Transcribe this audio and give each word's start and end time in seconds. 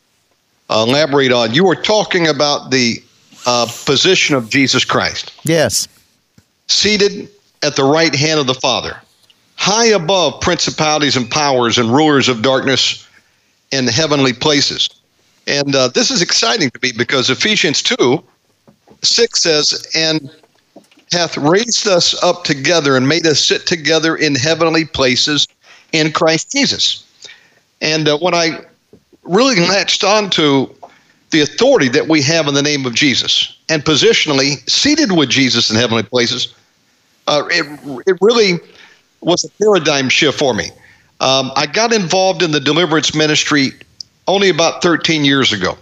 uh, 0.69 0.85
elaborate 0.88 1.31
on. 1.31 1.53
You 1.53 1.63
were 1.63 1.75
talking 1.75 2.28
about 2.28 2.72
the 2.72 3.02
uh, 3.45 3.67
position 3.85 4.35
of 4.35 4.50
Jesus 4.50 4.83
Christ. 4.83 5.31
Yes. 5.44 5.88
Seated 6.67 7.30
at 7.63 7.75
the 7.75 7.83
right 7.83 8.13
hand 8.13 8.39
of 8.39 8.47
the 8.47 8.53
Father, 8.53 9.00
high 9.58 9.88
above 9.88 10.39
principalities 10.41 11.17
and 11.17 11.30
powers 11.30 11.77
and 11.77 11.94
rulers 11.94 12.30
of 12.30 12.41
darkness 12.41 13.08
in 13.72 13.88
heavenly 13.88 14.33
places. 14.33 14.89
And 15.47 15.75
uh, 15.75 15.89
this 15.89 16.11
is 16.11 16.22
exciting 16.22 16.69
to 16.69 16.80
me 16.81 16.91
because 16.95 17.30
Ephesians 17.30 17.81
2 17.81 18.23
6 19.02 19.41
says, 19.41 19.91
And 19.95 20.30
hath 21.11 21.38
raised 21.38 21.88
us 21.88 22.22
up 22.23 22.44
together 22.44 22.95
and 22.95 23.07
made 23.07 23.25
us 23.25 23.44
sit 23.44 23.66
together 23.66 24.16
in 24.16 24.35
heavenly 24.35 24.85
places 24.85 25.47
in 25.91 26.12
Christ 26.12 26.51
Jesus. 26.51 27.06
And 27.81 28.07
uh, 28.07 28.18
when 28.18 28.34
I 28.34 28.66
really 29.24 29.59
latched 29.68 30.03
on 30.03 30.29
to 30.31 30.74
the 31.31 31.41
authority 31.41 31.89
that 31.89 32.07
we 32.07 32.22
have 32.22 32.47
in 32.47 32.53
the 32.53 32.62
name 32.62 32.85
of 32.85 32.94
Jesus 32.94 33.57
and 33.69 33.84
positionally 33.84 34.68
seated 34.69 35.12
with 35.12 35.29
Jesus 35.29 35.69
in 35.69 35.75
heavenly 35.75 36.03
places, 36.03 36.53
uh, 37.28 37.44
it, 37.50 37.79
it 38.07 38.18
really 38.22 38.59
was 39.22 39.44
a 39.44 39.50
paradigm 39.63 40.09
shift 40.09 40.38
for 40.38 40.53
me. 40.53 40.72
Um, 41.19 41.51
I 41.55 41.66
got 41.66 41.94
involved 41.94 42.44
in 42.44 42.51
the 42.51 42.59
deliverance 42.59 43.16
ministry 43.16 43.72
only 44.28 44.50
about 44.50 44.81
13 44.81 45.25
years 45.25 45.51
ago. 45.51 45.78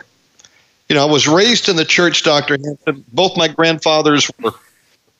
You 0.89 0.95
know, 0.95 1.01
I 1.01 1.11
was 1.11 1.27
raised 1.27 1.67
in 1.67 1.75
the 1.75 1.85
church, 1.85 2.23
Dr. 2.23 2.57
Hansen. 2.63 3.03
Both 3.11 3.35
my 3.35 3.47
grandfathers 3.47 4.29
were 4.41 4.53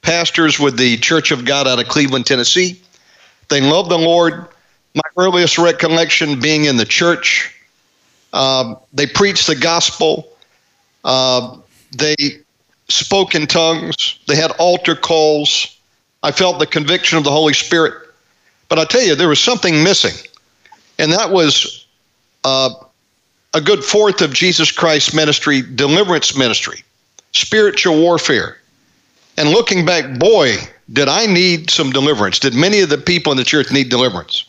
pastors 0.01 0.59
with 0.59 0.77
the 0.77 0.97
Church 0.97 1.31
of 1.31 1.43
God 1.43 1.67
out 1.67 1.79
of 1.79 1.87
Cleveland, 1.87 2.27
Tennessee. 2.27 2.79
They 3.49 3.61
loved 3.61 3.89
the 3.89 3.97
Lord. 3.97 4.47
My 4.93 5.01
earliest 5.17 5.57
recollection 5.57 6.39
being 6.39 6.65
in 6.65 6.77
the 6.77 6.85
church, 6.85 7.53
uh, 8.31 8.75
they 8.93 9.07
preached 9.07 9.47
the 9.47 9.55
gospel. 9.55 10.29
Uh, 11.03 11.57
they 11.97 12.15
spoke 12.87 13.35
in 13.35 13.47
tongues. 13.47 14.19
They 14.27 14.35
had 14.35 14.51
altar 14.51 14.95
calls. 14.95 15.77
I 16.23 16.31
felt 16.31 16.59
the 16.59 16.67
conviction 16.67 17.17
of 17.17 17.23
the 17.23 17.31
Holy 17.31 17.53
Spirit. 17.53 18.04
But 18.69 18.79
I 18.79 18.85
tell 18.85 19.01
you, 19.01 19.15
there 19.15 19.27
was 19.27 19.39
something 19.39 19.83
missing, 19.83 20.15
and 20.97 21.11
that 21.11 21.31
was 21.31 21.85
uh, 22.43 22.69
a 23.53 23.61
good 23.61 23.83
fourth 23.83 24.21
of 24.21 24.33
Jesus 24.33 24.71
Christ's 24.71 25.13
ministry, 25.13 25.61
deliverance 25.61 26.35
ministry, 26.37 26.83
spiritual 27.31 27.99
warfare. 27.99 28.57
And 29.37 29.49
looking 29.49 29.85
back, 29.85 30.17
boy, 30.17 30.55
did 30.93 31.09
I 31.09 31.25
need 31.25 31.69
some 31.69 31.91
deliverance. 31.91 32.39
Did 32.39 32.53
many 32.53 32.79
of 32.79 32.89
the 32.89 32.97
people 32.97 33.31
in 33.31 33.37
the 33.37 33.43
church 33.43 33.71
need 33.71 33.89
deliverance? 33.89 34.45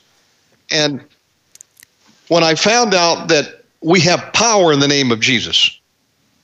And 0.71 1.05
when 2.28 2.43
I 2.43 2.55
found 2.55 2.94
out 2.94 3.28
that 3.28 3.65
we 3.87 4.00
have 4.00 4.32
power 4.32 4.72
in 4.72 4.81
the 4.81 4.88
name 4.88 5.12
of 5.12 5.21
Jesus. 5.21 5.78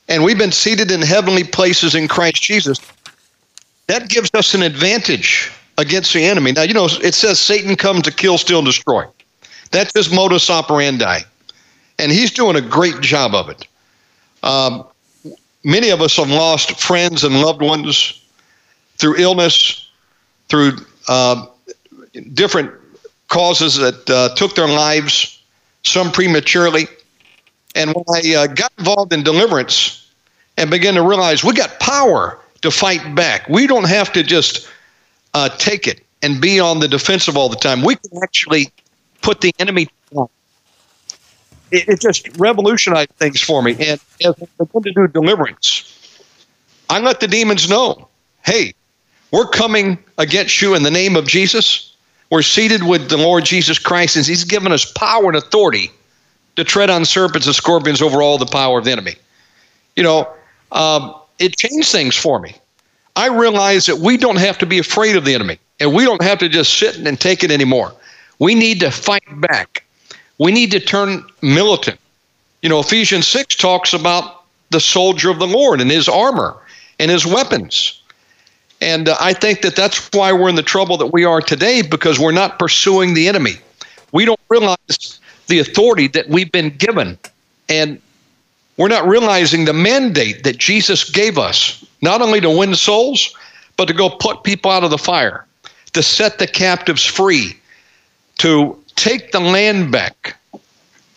And 0.08 0.22
we've 0.22 0.38
been 0.38 0.52
seated 0.52 0.90
in 0.90 1.02
heavenly 1.02 1.44
places 1.44 1.94
in 1.94 2.06
Christ 2.06 2.42
Jesus. 2.42 2.78
That 3.88 4.08
gives 4.08 4.30
us 4.34 4.54
an 4.54 4.62
advantage 4.62 5.50
against 5.82 6.14
the 6.14 6.24
enemy. 6.24 6.52
Now, 6.52 6.62
you 6.62 6.72
know, 6.72 6.86
it 6.86 7.14
says 7.14 7.38
Satan 7.38 7.76
comes 7.76 8.02
to 8.02 8.10
kill, 8.10 8.38
steal, 8.38 8.58
and 8.58 8.66
destroy. 8.66 9.04
That's 9.70 9.92
his 9.94 10.10
modus 10.10 10.48
operandi. 10.48 11.20
And 11.98 12.10
he's 12.10 12.30
doing 12.30 12.56
a 12.56 12.60
great 12.60 13.00
job 13.00 13.34
of 13.34 13.50
it. 13.50 13.66
Um, 14.42 14.84
many 15.64 15.90
of 15.90 16.00
us 16.00 16.16
have 16.16 16.30
lost 16.30 16.80
friends 16.80 17.24
and 17.24 17.40
loved 17.40 17.60
ones 17.60 18.24
through 18.98 19.16
illness, 19.16 19.90
through 20.48 20.72
uh, 21.08 21.46
different 22.34 22.70
causes 23.28 23.76
that 23.76 24.08
uh, 24.10 24.34
took 24.34 24.54
their 24.54 24.68
lives, 24.68 25.42
some 25.82 26.12
prematurely. 26.12 26.86
And 27.74 27.92
when 27.94 28.04
I 28.14 28.34
uh, 28.34 28.46
got 28.48 28.72
involved 28.78 29.12
in 29.12 29.22
deliverance 29.22 30.10
and 30.58 30.70
began 30.70 30.94
to 30.94 31.02
realize 31.02 31.42
we 31.42 31.54
got 31.54 31.80
power 31.80 32.38
to 32.60 32.70
fight 32.70 33.14
back, 33.14 33.48
we 33.48 33.66
don't 33.66 33.88
have 33.88 34.12
to 34.12 34.22
just 34.22 34.68
uh, 35.34 35.48
take 35.50 35.86
it 35.86 36.04
and 36.22 36.40
be 36.40 36.60
on 36.60 36.80
the 36.80 36.88
defensive 36.88 37.36
all 37.36 37.48
the 37.48 37.56
time. 37.56 37.82
We 37.82 37.96
can 37.96 38.22
actually 38.22 38.70
put 39.22 39.40
the 39.40 39.52
enemy 39.58 39.88
down. 40.14 40.28
It, 41.70 41.88
it 41.88 42.00
just 42.00 42.28
revolutionized 42.38 43.10
things 43.12 43.40
for 43.40 43.62
me. 43.62 43.72
And 43.72 44.00
as 44.24 44.34
I 44.40 44.64
began 44.64 44.82
to 44.82 44.92
do 44.92 45.08
deliverance, 45.08 46.22
I 46.90 47.00
let 47.00 47.20
the 47.20 47.28
demons 47.28 47.68
know 47.68 48.08
hey, 48.44 48.74
we're 49.30 49.46
coming 49.46 49.96
against 50.18 50.60
you 50.60 50.74
in 50.74 50.82
the 50.82 50.90
name 50.90 51.14
of 51.14 51.28
Jesus. 51.28 51.94
We're 52.30 52.42
seated 52.42 52.82
with 52.82 53.08
the 53.08 53.16
Lord 53.16 53.44
Jesus 53.44 53.78
Christ, 53.78 54.16
and 54.16 54.26
He's 54.26 54.44
given 54.44 54.72
us 54.72 54.90
power 54.92 55.26
and 55.26 55.36
authority 55.36 55.90
to 56.56 56.64
tread 56.64 56.90
on 56.90 57.04
serpents 57.04 57.46
and 57.46 57.54
scorpions 57.54 58.02
over 58.02 58.20
all 58.20 58.36
the 58.36 58.46
power 58.46 58.78
of 58.78 58.84
the 58.84 58.92
enemy. 58.92 59.14
You 59.96 60.02
know, 60.02 60.28
um, 60.72 61.14
it 61.38 61.56
changed 61.56 61.90
things 61.90 62.16
for 62.16 62.40
me. 62.40 62.56
I 63.16 63.28
realize 63.28 63.86
that 63.86 63.96
we 63.96 64.16
don't 64.16 64.38
have 64.38 64.58
to 64.58 64.66
be 64.66 64.78
afraid 64.78 65.16
of 65.16 65.24
the 65.24 65.34
enemy, 65.34 65.58
and 65.80 65.94
we 65.94 66.04
don't 66.04 66.22
have 66.22 66.38
to 66.38 66.48
just 66.48 66.78
sit 66.78 66.96
and 66.96 67.20
take 67.20 67.44
it 67.44 67.50
anymore. 67.50 67.92
We 68.38 68.54
need 68.54 68.80
to 68.80 68.90
fight 68.90 69.24
back. 69.40 69.84
We 70.38 70.52
need 70.52 70.70
to 70.72 70.80
turn 70.80 71.24
militant. 71.42 72.00
You 72.62 72.68
know, 72.68 72.80
Ephesians 72.80 73.28
6 73.28 73.56
talks 73.56 73.92
about 73.92 74.44
the 74.70 74.80
soldier 74.80 75.30
of 75.30 75.38
the 75.38 75.46
Lord 75.46 75.80
and 75.80 75.90
his 75.90 76.08
armor 76.08 76.56
and 76.98 77.10
his 77.10 77.26
weapons. 77.26 78.00
And 78.80 79.08
uh, 79.08 79.16
I 79.20 79.32
think 79.32 79.62
that 79.62 79.76
that's 79.76 80.10
why 80.12 80.32
we're 80.32 80.48
in 80.48 80.56
the 80.56 80.62
trouble 80.62 80.96
that 80.96 81.06
we 81.06 81.24
are 81.24 81.40
today 81.40 81.82
because 81.82 82.18
we're 82.18 82.32
not 82.32 82.58
pursuing 82.58 83.14
the 83.14 83.28
enemy. 83.28 83.54
We 84.10 84.24
don't 84.24 84.40
realize 84.48 85.20
the 85.46 85.60
authority 85.60 86.08
that 86.08 86.28
we've 86.28 86.50
been 86.50 86.70
given. 86.70 87.18
And 87.68 88.00
we're 88.76 88.88
not 88.88 89.06
realizing 89.06 89.64
the 89.64 89.72
mandate 89.72 90.44
that 90.44 90.58
Jesus 90.58 91.08
gave 91.08 91.38
us, 91.38 91.84
not 92.02 92.20
only 92.20 92.40
to 92.40 92.50
win 92.50 92.74
souls, 92.74 93.34
but 93.76 93.86
to 93.86 93.94
go 93.94 94.10
put 94.10 94.42
people 94.42 94.70
out 94.70 94.84
of 94.84 94.90
the 94.90 94.98
fire, 94.98 95.46
to 95.92 96.02
set 96.02 96.38
the 96.38 96.46
captives 96.46 97.04
free, 97.04 97.56
to 98.38 98.76
take 98.96 99.32
the 99.32 99.40
land 99.40 99.90
back, 99.90 100.36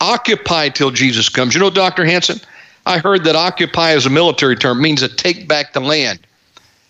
occupy 0.00 0.68
till 0.68 0.90
Jesus 0.90 1.28
comes. 1.28 1.54
You 1.54 1.60
know, 1.60 1.70
Dr. 1.70 2.04
Hansen, 2.04 2.40
I 2.86 2.98
heard 2.98 3.24
that 3.24 3.36
occupy 3.36 3.90
as 3.90 4.06
a 4.06 4.10
military 4.10 4.56
term 4.56 4.80
means 4.80 5.00
to 5.00 5.08
take 5.08 5.48
back 5.48 5.72
the 5.72 5.80
land. 5.80 6.20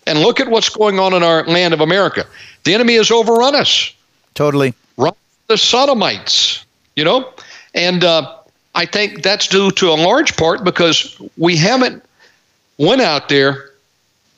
And 0.05 0.19
look 0.19 0.39
at 0.39 0.47
what's 0.47 0.69
going 0.69 0.99
on 0.99 1.13
in 1.13 1.23
our 1.23 1.43
land 1.45 1.73
of 1.73 1.81
America. 1.81 2.25
The 2.63 2.73
enemy 2.73 2.95
has 2.95 3.11
overrun 3.11 3.55
us. 3.55 3.93
Totally. 4.35 4.73
Run 4.95 5.13
the 5.47 5.57
sodomites, 5.57 6.65
you 6.95 7.03
know? 7.03 7.33
And 7.73 8.03
uh, 8.03 8.35
I 8.75 8.85
think 8.85 9.21
that's 9.21 9.47
due 9.47 9.71
to 9.71 9.89
a 9.89 9.95
large 9.95 10.37
part 10.37 10.63
because 10.63 11.19
we 11.37 11.57
haven't 11.57 12.03
went 12.77 13.01
out 13.01 13.27
there 13.27 13.71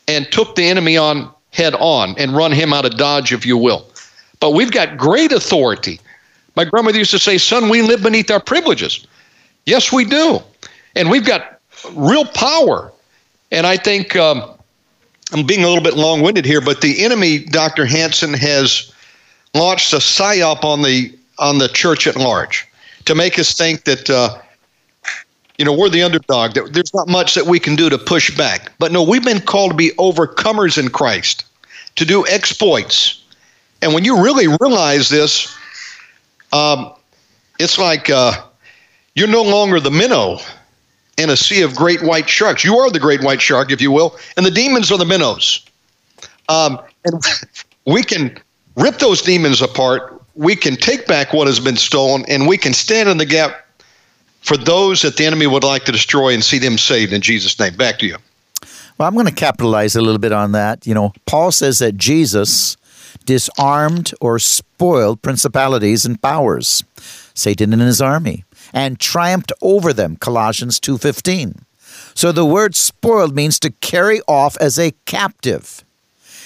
and 0.10 0.32
took 0.32 0.56
the 0.56 0.68
enemy 0.68 0.98
on 0.98 1.32
head 1.52 1.76
on 1.76 2.16
and 2.18 2.36
run 2.36 2.52
him 2.52 2.74
out 2.74 2.84
of 2.84 2.98
Dodge, 2.98 3.32
if 3.32 3.46
you 3.46 3.58
will. 3.58 3.86
But 4.40 4.52
we've 4.52 4.72
got 4.72 4.98
great 4.98 5.32
authority. 5.32 6.00
My 6.56 6.66
grandmother 6.66 6.98
used 6.98 7.12
to 7.12 7.20
say, 7.20 7.38
Son, 7.38 7.70
we 7.70 7.84
live 7.84 8.02
beneath 8.02 8.32
our 8.32 8.40
privileges. 8.40 9.06
Yes, 9.66 9.92
we 9.92 10.06
do. 10.06 10.40
And 10.96 11.12
we've 11.12 11.26
got 11.26 11.60
real 11.94 12.26
power. 12.26 12.92
And 13.52 13.68
I 13.68 13.78
think 13.78 14.16
um, 14.16 14.44
I'm 15.32 15.46
being 15.46 15.64
a 15.64 15.68
little 15.68 15.84
bit 15.84 15.96
long 15.96 16.22
winded 16.22 16.46
here, 16.46 16.62
but 16.62 16.82
the 16.82 17.04
enemy, 17.04 17.40
Dr. 17.46 17.86
Hansen, 17.86 18.34
has 18.34 18.92
launched 19.54 19.94
a 19.94 19.98
psyop 19.98 20.64
on 20.64 20.82
the 20.82 21.16
on 21.38 21.58
the 21.58 21.70
church 21.70 22.06
at 22.06 22.18
large 22.18 22.68
to 23.06 23.16
make 23.16 23.40
us 23.40 23.54
think 23.54 23.86
that 23.86 24.10
uh, 24.10 24.38
you 25.60 25.66
know 25.66 25.74
we're 25.74 25.90
the 25.90 26.02
underdog. 26.02 26.54
There's 26.54 26.94
not 26.94 27.10
much 27.10 27.36
that 27.36 27.46
we 27.46 27.60
can 27.60 27.76
do 27.76 27.90
to 27.90 27.98
push 27.98 28.36
back. 28.36 28.72
But 28.80 28.94
no 28.94 29.04
we've 29.04 29.24
been 29.24 29.42
called 29.42 29.72
to 29.72 29.78
be 29.78 29.92
overcomers 30.00 30.82
in 30.82 30.90
christ 30.90 31.46
to 31.98 32.06
do 32.06 32.26
exploits. 32.26 33.22
And 33.82 33.94
when 33.94 34.06
you 34.06 34.24
really 34.24 34.48
realize 34.60 35.10
this 35.10 35.54
um, 36.54 36.94
it's 37.60 37.78
like 37.78 38.10
uh, 38.10 38.42
you're 39.14 39.28
no 39.28 39.44
longer 39.44 39.80
the 39.80 39.92
minnow 39.92 40.40
in 41.18 41.30
a 41.30 41.36
sea 41.36 41.62
of 41.62 41.76
great 41.76 42.02
white 42.02 42.30
sharks. 42.30 42.64
You 42.64 42.78
are 42.78 42.90
the 42.90 43.00
great 43.00 43.22
white 43.22 43.42
shark 43.42 43.70
if 43.70 43.82
you 43.82 43.92
will 43.92 44.18
and 44.38 44.46
the 44.46 44.52
demons 44.52 44.92
are 44.94 44.98
the 44.98 45.06
minnows. 45.06 45.66
Um, 46.48 46.80
and 47.04 47.22
we 47.86 48.02
can 48.02 48.40
rip 48.78 48.98
those 49.00 49.22
demons 49.22 49.62
apart. 49.62 50.22
We 50.36 50.56
can 50.56 50.78
take 50.78 51.06
back 51.06 51.34
what 51.34 51.48
has 51.48 51.60
been 51.60 51.76
stolen 51.76 52.24
and 52.30 52.48
we 52.48 52.58
can 52.58 52.74
stand 52.74 53.10
in 53.10 53.18
the 53.18 53.26
gap 53.26 53.66
for 54.42 54.58
those 54.58 55.02
that 55.02 55.18
the 55.18 55.26
enemy 55.26 55.48
would 55.48 55.64
like 55.64 55.86
to 55.86 55.92
destroy 55.92 56.34
and 56.34 56.44
see 56.44 56.60
them 56.60 56.78
saved 56.78 57.14
in 57.14 57.22
Jesus' 57.22 57.60
name. 57.60 57.76
Back 57.76 58.00
to 58.00 58.08
you. 58.08 58.18
Well, 58.98 59.08
I'm 59.08 59.14
going 59.14 59.28
to 59.28 59.32
capitalize 59.32 59.96
a 59.96 60.02
little 60.02 60.20
bit 60.20 60.32
on 60.32 60.52
that. 60.52 60.86
You 60.86 60.94
know, 60.94 61.14
Paul 61.26 61.52
says 61.52 61.80
that 61.80 61.98
Jesus 61.98 62.76
disarmed 63.26 64.14
or 64.20 64.40
spoiled 64.40 65.22
principalities 65.22 66.06
and 66.06 66.22
powers, 66.22 66.84
Satan 67.34 67.74
and 67.74 67.82
his 67.82 68.02
army, 68.02 68.44
and 68.74 69.00
triumphed 69.00 69.52
over 69.62 69.94
them, 69.94 70.18
Colossians 70.18 70.80
2:15. 70.80 71.66
So 72.14 72.32
the 72.32 72.46
word 72.46 72.76
spoiled 72.76 73.36
means 73.36 73.60
to 73.60 73.72
carry 73.72 74.22
off 74.28 74.58
as 74.58 74.78
a 74.78 74.94
captive. 75.06 75.84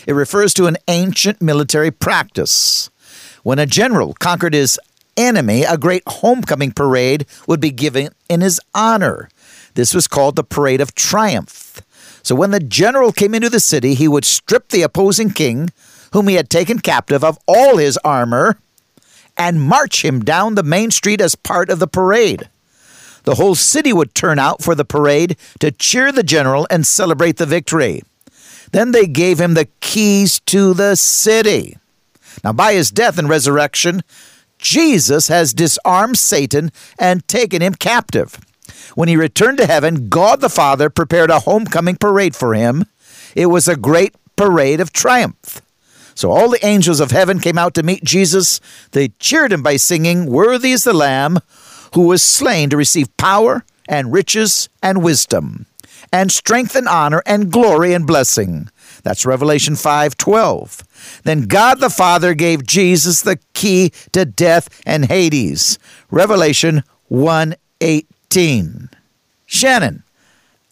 It 0.06 0.14
refers 0.14 0.54
to 0.56 0.68
an 0.68 0.78
ancient 0.88 1.42
military 1.42 1.90
practice. 1.90 2.90
When 3.44 3.60
a 3.60 3.66
general 3.66 4.14
conquered 4.14 4.54
his 4.54 4.80
enemy, 5.18 5.64
a 5.64 5.78
great 5.78 6.04
homecoming 6.08 6.72
parade 6.72 7.26
would 7.48 7.60
be 7.60 7.72
given 7.72 8.10
in 8.30 8.42
his 8.42 8.60
honor. 8.74 9.30
This 9.76 9.94
was 9.94 10.08
called 10.08 10.36
the 10.36 10.44
Parade 10.44 10.82
of 10.82 10.96
Triumph. 10.96 11.82
So 12.24 12.36
when 12.36 12.52
the 12.52 12.60
general 12.60 13.12
came 13.12 13.34
into 13.34 13.50
the 13.50 13.60
city, 13.60 13.96
he 13.96 14.08
would 14.08 14.26
strip 14.26 14.70
the 14.70 14.82
opposing 14.82 15.32
king, 15.32 15.70
whom 16.14 16.28
he 16.28 16.36
had 16.36 16.50
taken 16.50 16.80
captive, 16.80 17.24
of 17.24 17.38
all 17.48 17.78
his 17.78 17.98
armor 17.98 18.58
and 19.38 19.62
march 19.62 20.06
him 20.06 20.24
down 20.24 20.56
the 20.56 20.64
main 20.64 20.92
street 20.92 21.20
as 21.20 21.36
part 21.36 21.70
of 21.70 21.80
the 21.80 21.88
parade. 21.88 22.50
The 23.24 23.36
whole 23.36 23.56
city 23.56 23.94
would 23.94 24.14
turn 24.14 24.38
out 24.38 24.62
for 24.62 24.76
the 24.76 24.86
parade 24.86 25.38
to 25.60 25.72
cheer 25.72 26.12
the 26.12 26.24
general 26.24 26.68
and 26.70 26.86
celebrate 26.86 27.38
the 27.38 27.46
victory. 27.46 28.04
Then 28.72 28.92
they 28.92 29.06
gave 29.06 29.40
him 29.40 29.54
the 29.54 29.68
keys 29.82 30.40
to 30.42 30.74
the 30.74 30.96
city. 30.96 31.78
Now, 32.44 32.54
by 32.54 32.74
his 32.74 32.92
death 32.92 33.18
and 33.18 33.30
resurrection, 33.30 34.04
Jesus 34.64 35.28
has 35.28 35.54
disarmed 35.54 36.18
Satan 36.18 36.72
and 36.98 37.28
taken 37.28 37.62
him 37.62 37.76
captive. 37.76 38.38
When 38.96 39.10
he 39.10 39.18
returned 39.18 39.58
to 39.58 39.68
heaven, 39.68 40.08
God 40.08 40.40
the 40.40 40.50
Father 40.50 40.90
prepared 40.90 41.30
a 41.30 41.42
homecoming 41.42 41.98
parade 41.98 42.36
for 42.36 42.54
him. 42.54 42.86
It 43.36 43.48
was 43.48 43.68
a 43.68 43.76
great 43.76 44.16
parade 44.38 44.80
of 44.80 44.94
triumph. 44.94 45.62
So 46.16 46.32
all 46.32 46.50
the 46.50 46.66
angels 46.66 47.00
of 47.00 47.12
heaven 47.12 47.40
came 47.40 47.58
out 47.58 47.74
to 47.74 47.84
meet 47.84 48.04
Jesus. 48.04 48.62
They 48.92 49.10
cheered 49.20 49.52
him 49.52 49.64
by 49.64 49.76
singing, 49.76 50.28
Worthy 50.28 50.72
is 50.72 50.86
the 50.86 50.94
Lamb 50.94 51.40
who 51.94 52.08
was 52.08 52.24
slain 52.24 52.70
to 52.70 52.78
receive 52.78 53.16
power 53.18 53.66
and 53.90 54.14
riches 54.14 54.70
and 54.82 55.04
wisdom, 55.04 55.66
and 56.12 56.32
strength 56.32 56.76
and 56.76 56.88
honor 56.88 57.22
and 57.26 57.52
glory 57.52 57.94
and 57.94 58.08
blessing. 58.08 58.70
That's 59.04 59.26
Revelation 59.26 59.76
5:12. 59.76 60.84
Then 61.24 61.44
God 61.44 61.80
the 61.80 61.90
Father 61.90 62.34
gave 62.34 62.66
Jesus 62.66 63.22
the 63.22 63.40
key 63.54 63.92
to 64.12 64.26
death 64.26 64.82
and 64.86 65.06
Hades. 65.06 65.80
Revelation 66.12 66.84
1:18. 67.10 68.90
Shannon, 69.46 70.04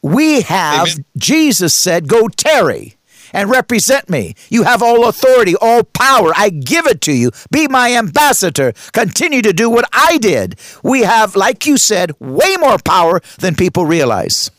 we 0.02 0.42
have 0.42 0.88
Amen. 0.90 1.06
Jesus 1.18 1.74
said, 1.74 2.08
"Go 2.08 2.28
tarry 2.28 2.98
and 3.34 3.50
represent 3.50 4.10
me. 4.10 4.36
You 4.50 4.64
have 4.64 4.82
all 4.84 5.08
authority, 5.08 5.56
all 5.56 5.84
power. 5.84 6.32
I 6.36 6.50
give 6.50 6.86
it 6.88 7.02
to 7.02 7.14
you. 7.14 7.32
Be 7.50 7.68
my 7.68 7.96
ambassador. 7.96 8.74
Continue 8.92 9.42
to 9.42 9.54
do 9.54 9.70
what 9.70 9.86
I 9.94 10.18
did. 10.18 10.60
We 10.84 11.02
have, 11.02 11.36
like 11.36 11.66
you 11.66 11.78
said, 11.78 12.12
way 12.20 12.58
more 12.60 12.78
power 12.78 13.22
than 13.40 13.56
people 13.56 13.86
realize 13.86 14.52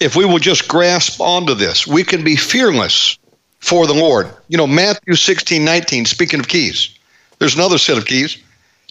if 0.00 0.16
we 0.16 0.24
will 0.24 0.38
just 0.38 0.66
grasp 0.66 1.20
onto 1.20 1.54
this, 1.54 1.86
we 1.86 2.02
can 2.02 2.24
be 2.24 2.34
fearless 2.34 3.18
for 3.60 3.86
the 3.86 3.94
Lord. 3.94 4.28
You 4.48 4.58
know, 4.58 4.66
Matthew 4.66 5.14
16, 5.14 5.64
19, 5.64 6.06
speaking 6.06 6.40
of 6.40 6.48
keys, 6.48 6.98
there's 7.38 7.54
another 7.54 7.78
set 7.78 7.98
of 7.98 8.06
keys. 8.06 8.36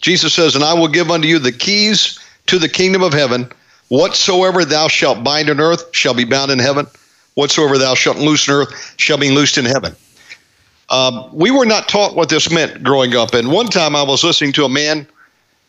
Jesus 0.00 0.32
says, 0.32 0.54
And 0.54 0.64
I 0.64 0.72
will 0.72 0.88
give 0.88 1.10
unto 1.10 1.28
you 1.28 1.38
the 1.38 1.52
keys 1.52 2.18
to 2.46 2.58
the 2.58 2.68
kingdom 2.68 3.02
of 3.02 3.12
heaven. 3.12 3.50
Whatsoever 3.88 4.64
thou 4.64 4.88
shalt 4.88 5.22
bind 5.22 5.50
on 5.50 5.60
earth 5.60 5.84
shall 5.92 6.14
be 6.14 6.24
bound 6.24 6.50
in 6.50 6.58
heaven. 6.58 6.86
Whatsoever 7.34 7.78
thou 7.78 7.94
shalt 7.94 8.16
loose 8.16 8.48
on 8.48 8.54
earth 8.54 8.94
shall 8.96 9.18
be 9.18 9.30
loosed 9.30 9.58
in 9.58 9.64
heaven. 9.64 9.94
Um, 10.88 11.28
we 11.32 11.50
were 11.50 11.66
not 11.66 11.88
taught 11.88 12.16
what 12.16 12.28
this 12.28 12.50
meant 12.50 12.82
growing 12.82 13.14
up. 13.14 13.34
And 13.34 13.50
one 13.50 13.66
time 13.66 13.94
I 13.94 14.02
was 14.02 14.24
listening 14.24 14.52
to 14.54 14.64
a 14.64 14.68
man 14.68 15.06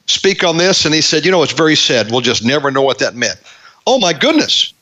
speak 0.08 0.44
on 0.44 0.58
this, 0.58 0.86
and 0.86 0.96
he 0.96 1.02
said, 1.02 1.26
You 1.26 1.32
know, 1.32 1.44
it's 1.44 1.54
very 1.54 1.76
sad. 1.76 2.12
We'll 2.12 2.22
just 2.22 2.44
never 2.44 2.72
know 2.72 2.82
what 2.82 3.00
that 3.00 3.16
meant. 3.16 3.40
Oh, 3.86 4.00
my 4.00 4.14
goodness 4.14 4.74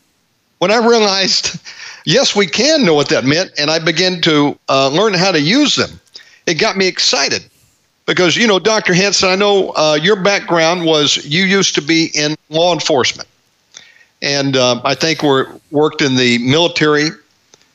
when 0.60 0.72
I 0.72 0.78
realized, 0.86 1.58
yes, 2.06 2.36
we 2.36 2.48
can 2.48 2.86
know 2.86 2.94
what 2.94 3.10
that 3.10 3.24
meant, 3.26 3.52
and 3.58 3.70
I 3.70 3.80
began 3.80 4.22
to 4.22 4.58
uh, 4.68 4.90
learn 4.90 5.14
how 5.14 5.32
to 5.32 5.42
use 5.42 5.76
them, 5.76 6.00
it 6.46 6.56
got 6.56 6.78
me 6.78 6.88
excited. 6.88 7.44
Because, 8.06 8.36
you 8.36 8.48
know, 8.48 8.58
Dr. 8.58 8.96
Hansen, 8.96 9.30
I 9.30 9.36
know 9.36 9.70
uh, 9.76 9.98
your 10.02 10.16
background 10.16 10.84
was 10.84 11.24
you 11.24 11.44
used 11.44 11.76
to 11.76 11.82
be 11.82 12.10
in 12.16 12.36
law 12.50 12.74
enforcement. 12.74 13.30
And 14.22 14.58
uh, 14.58 14.82
I 14.84 14.96
think 14.96 15.22
we 15.22 15.44
worked 15.70 16.02
in 16.02 16.16
the 16.16 16.40
military 16.40 17.10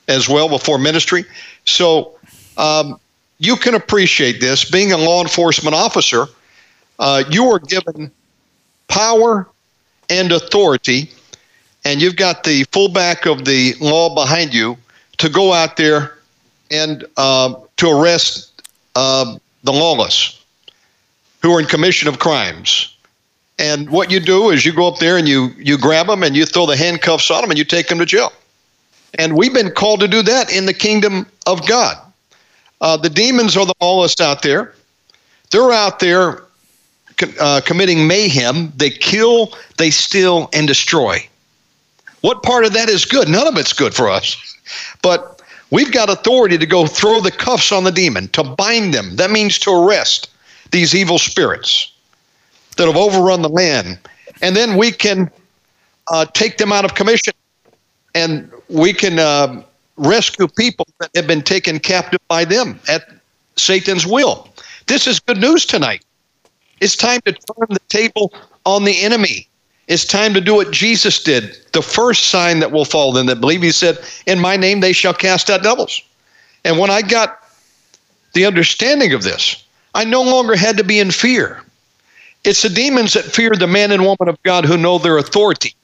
as 0.08 0.28
well 0.28 0.48
before 0.48 0.78
ministry. 0.78 1.24
So 1.64 2.18
um, 2.56 2.98
you 3.38 3.56
can 3.56 3.74
appreciate 3.74 4.40
this. 4.40 4.68
Being 4.68 4.92
a 4.92 4.98
law 4.98 5.22
enforcement 5.22 5.76
officer, 5.76 6.26
uh, 6.98 7.24
you 7.30 7.44
were 7.44 7.60
given 7.60 8.10
power 8.88 9.48
and 10.10 10.32
authority 10.32 11.10
and 11.84 12.00
you've 12.00 12.16
got 12.16 12.44
the 12.44 12.64
fullback 12.72 13.26
of 13.26 13.44
the 13.44 13.74
law 13.80 14.14
behind 14.14 14.54
you 14.54 14.76
to 15.18 15.28
go 15.28 15.52
out 15.52 15.76
there 15.76 16.18
and 16.70 17.04
uh, 17.16 17.54
to 17.76 17.90
arrest 17.90 18.62
uh, 18.94 19.36
the 19.62 19.72
lawless 19.72 20.44
who 21.42 21.52
are 21.52 21.60
in 21.60 21.66
commission 21.66 22.08
of 22.08 22.18
crimes. 22.18 22.96
And 23.58 23.90
what 23.90 24.10
you 24.10 24.18
do 24.18 24.50
is 24.50 24.64
you 24.64 24.72
go 24.72 24.88
up 24.88 24.98
there 24.98 25.16
and 25.16 25.28
you 25.28 25.50
you 25.58 25.78
grab 25.78 26.08
them 26.08 26.22
and 26.22 26.34
you 26.34 26.44
throw 26.44 26.66
the 26.66 26.76
handcuffs 26.76 27.30
on 27.30 27.42
them 27.42 27.50
and 27.50 27.58
you 27.58 27.64
take 27.64 27.88
them 27.88 27.98
to 27.98 28.06
jail. 28.06 28.32
And 29.16 29.36
we've 29.36 29.54
been 29.54 29.70
called 29.70 30.00
to 30.00 30.08
do 30.08 30.22
that 30.22 30.52
in 30.52 30.66
the 30.66 30.74
kingdom 30.74 31.26
of 31.46 31.66
God. 31.68 31.96
Uh, 32.80 32.96
the 32.96 33.08
demons 33.08 33.56
are 33.56 33.64
the 33.64 33.74
lawless 33.80 34.20
out 34.20 34.42
there. 34.42 34.74
They're 35.52 35.72
out 35.72 36.00
there 36.00 36.42
uh, 37.38 37.60
committing 37.64 38.08
mayhem. 38.08 38.72
They 38.76 38.90
kill, 38.90 39.52
they 39.78 39.90
steal, 39.90 40.48
and 40.52 40.66
destroy. 40.66 41.28
What 42.24 42.42
part 42.42 42.64
of 42.64 42.72
that 42.72 42.88
is 42.88 43.04
good? 43.04 43.28
None 43.28 43.46
of 43.46 43.58
it's 43.58 43.74
good 43.74 43.92
for 43.92 44.08
us. 44.08 44.56
But 45.02 45.42
we've 45.70 45.92
got 45.92 46.08
authority 46.08 46.56
to 46.56 46.64
go 46.64 46.86
throw 46.86 47.20
the 47.20 47.30
cuffs 47.30 47.70
on 47.70 47.84
the 47.84 47.92
demon, 47.92 48.28
to 48.28 48.42
bind 48.42 48.94
them. 48.94 49.16
That 49.16 49.30
means 49.30 49.58
to 49.58 49.70
arrest 49.70 50.30
these 50.70 50.94
evil 50.94 51.18
spirits 51.18 51.92
that 52.78 52.86
have 52.86 52.96
overrun 52.96 53.42
the 53.42 53.50
land. 53.50 53.98
And 54.40 54.56
then 54.56 54.78
we 54.78 54.90
can 54.90 55.30
uh, 56.10 56.24
take 56.32 56.56
them 56.56 56.72
out 56.72 56.86
of 56.86 56.94
commission 56.94 57.34
and 58.14 58.50
we 58.70 58.94
can 58.94 59.18
uh, 59.18 59.62
rescue 59.98 60.48
people 60.48 60.86
that 61.00 61.10
have 61.14 61.26
been 61.26 61.42
taken 61.42 61.78
captive 61.78 62.20
by 62.28 62.46
them 62.46 62.80
at 62.88 63.02
Satan's 63.56 64.06
will. 64.06 64.48
This 64.86 65.06
is 65.06 65.20
good 65.20 65.42
news 65.42 65.66
tonight. 65.66 66.02
It's 66.80 66.96
time 66.96 67.20
to 67.26 67.32
turn 67.32 67.66
the 67.68 67.82
table 67.90 68.32
on 68.64 68.84
the 68.84 69.02
enemy 69.02 69.46
It's 69.86 70.04
time 70.04 70.32
to 70.34 70.40
do 70.40 70.54
what 70.54 70.70
Jesus 70.70 71.22
did. 71.22 71.56
The 71.72 71.82
first 71.82 72.30
sign 72.30 72.60
that 72.60 72.72
will 72.72 72.84
follow 72.84 73.12
them 73.12 73.26
that 73.26 73.40
believe, 73.40 73.62
he 73.62 73.72
said, 73.72 73.98
In 74.26 74.40
my 74.40 74.56
name 74.56 74.80
they 74.80 74.92
shall 74.92 75.12
cast 75.12 75.50
out 75.50 75.62
devils. 75.62 76.00
And 76.64 76.78
when 76.78 76.90
I 76.90 77.02
got 77.02 77.38
the 78.32 78.46
understanding 78.46 79.12
of 79.12 79.22
this, 79.22 79.64
I 79.94 80.04
no 80.04 80.22
longer 80.22 80.56
had 80.56 80.76
to 80.78 80.84
be 80.84 80.98
in 80.98 81.10
fear. 81.10 81.62
It's 82.44 82.62
the 82.62 82.68
demons 82.68 83.12
that 83.14 83.24
fear 83.24 83.50
the 83.50 83.66
man 83.66 83.90
and 83.90 84.02
woman 84.02 84.28
of 84.28 84.42
God 84.42 84.64
who 84.64 84.76
know 84.76 84.98
their 84.98 85.18
authority. 85.18 85.74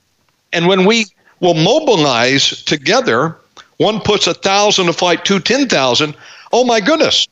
And 0.53 0.67
when 0.67 0.85
we 0.85 1.07
will 1.41 1.55
mobilize 1.55 2.63
together, 2.65 3.37
one 3.77 4.01
puts 4.01 4.27
a 4.27 4.35
thousand 4.35 4.87
to 4.87 4.93
fight 4.93 5.25
two, 5.25 5.41
ten 5.41 5.69
thousand. 5.69 6.15
Oh 6.53 6.65
my 6.65 6.81
goodness. 6.81 7.27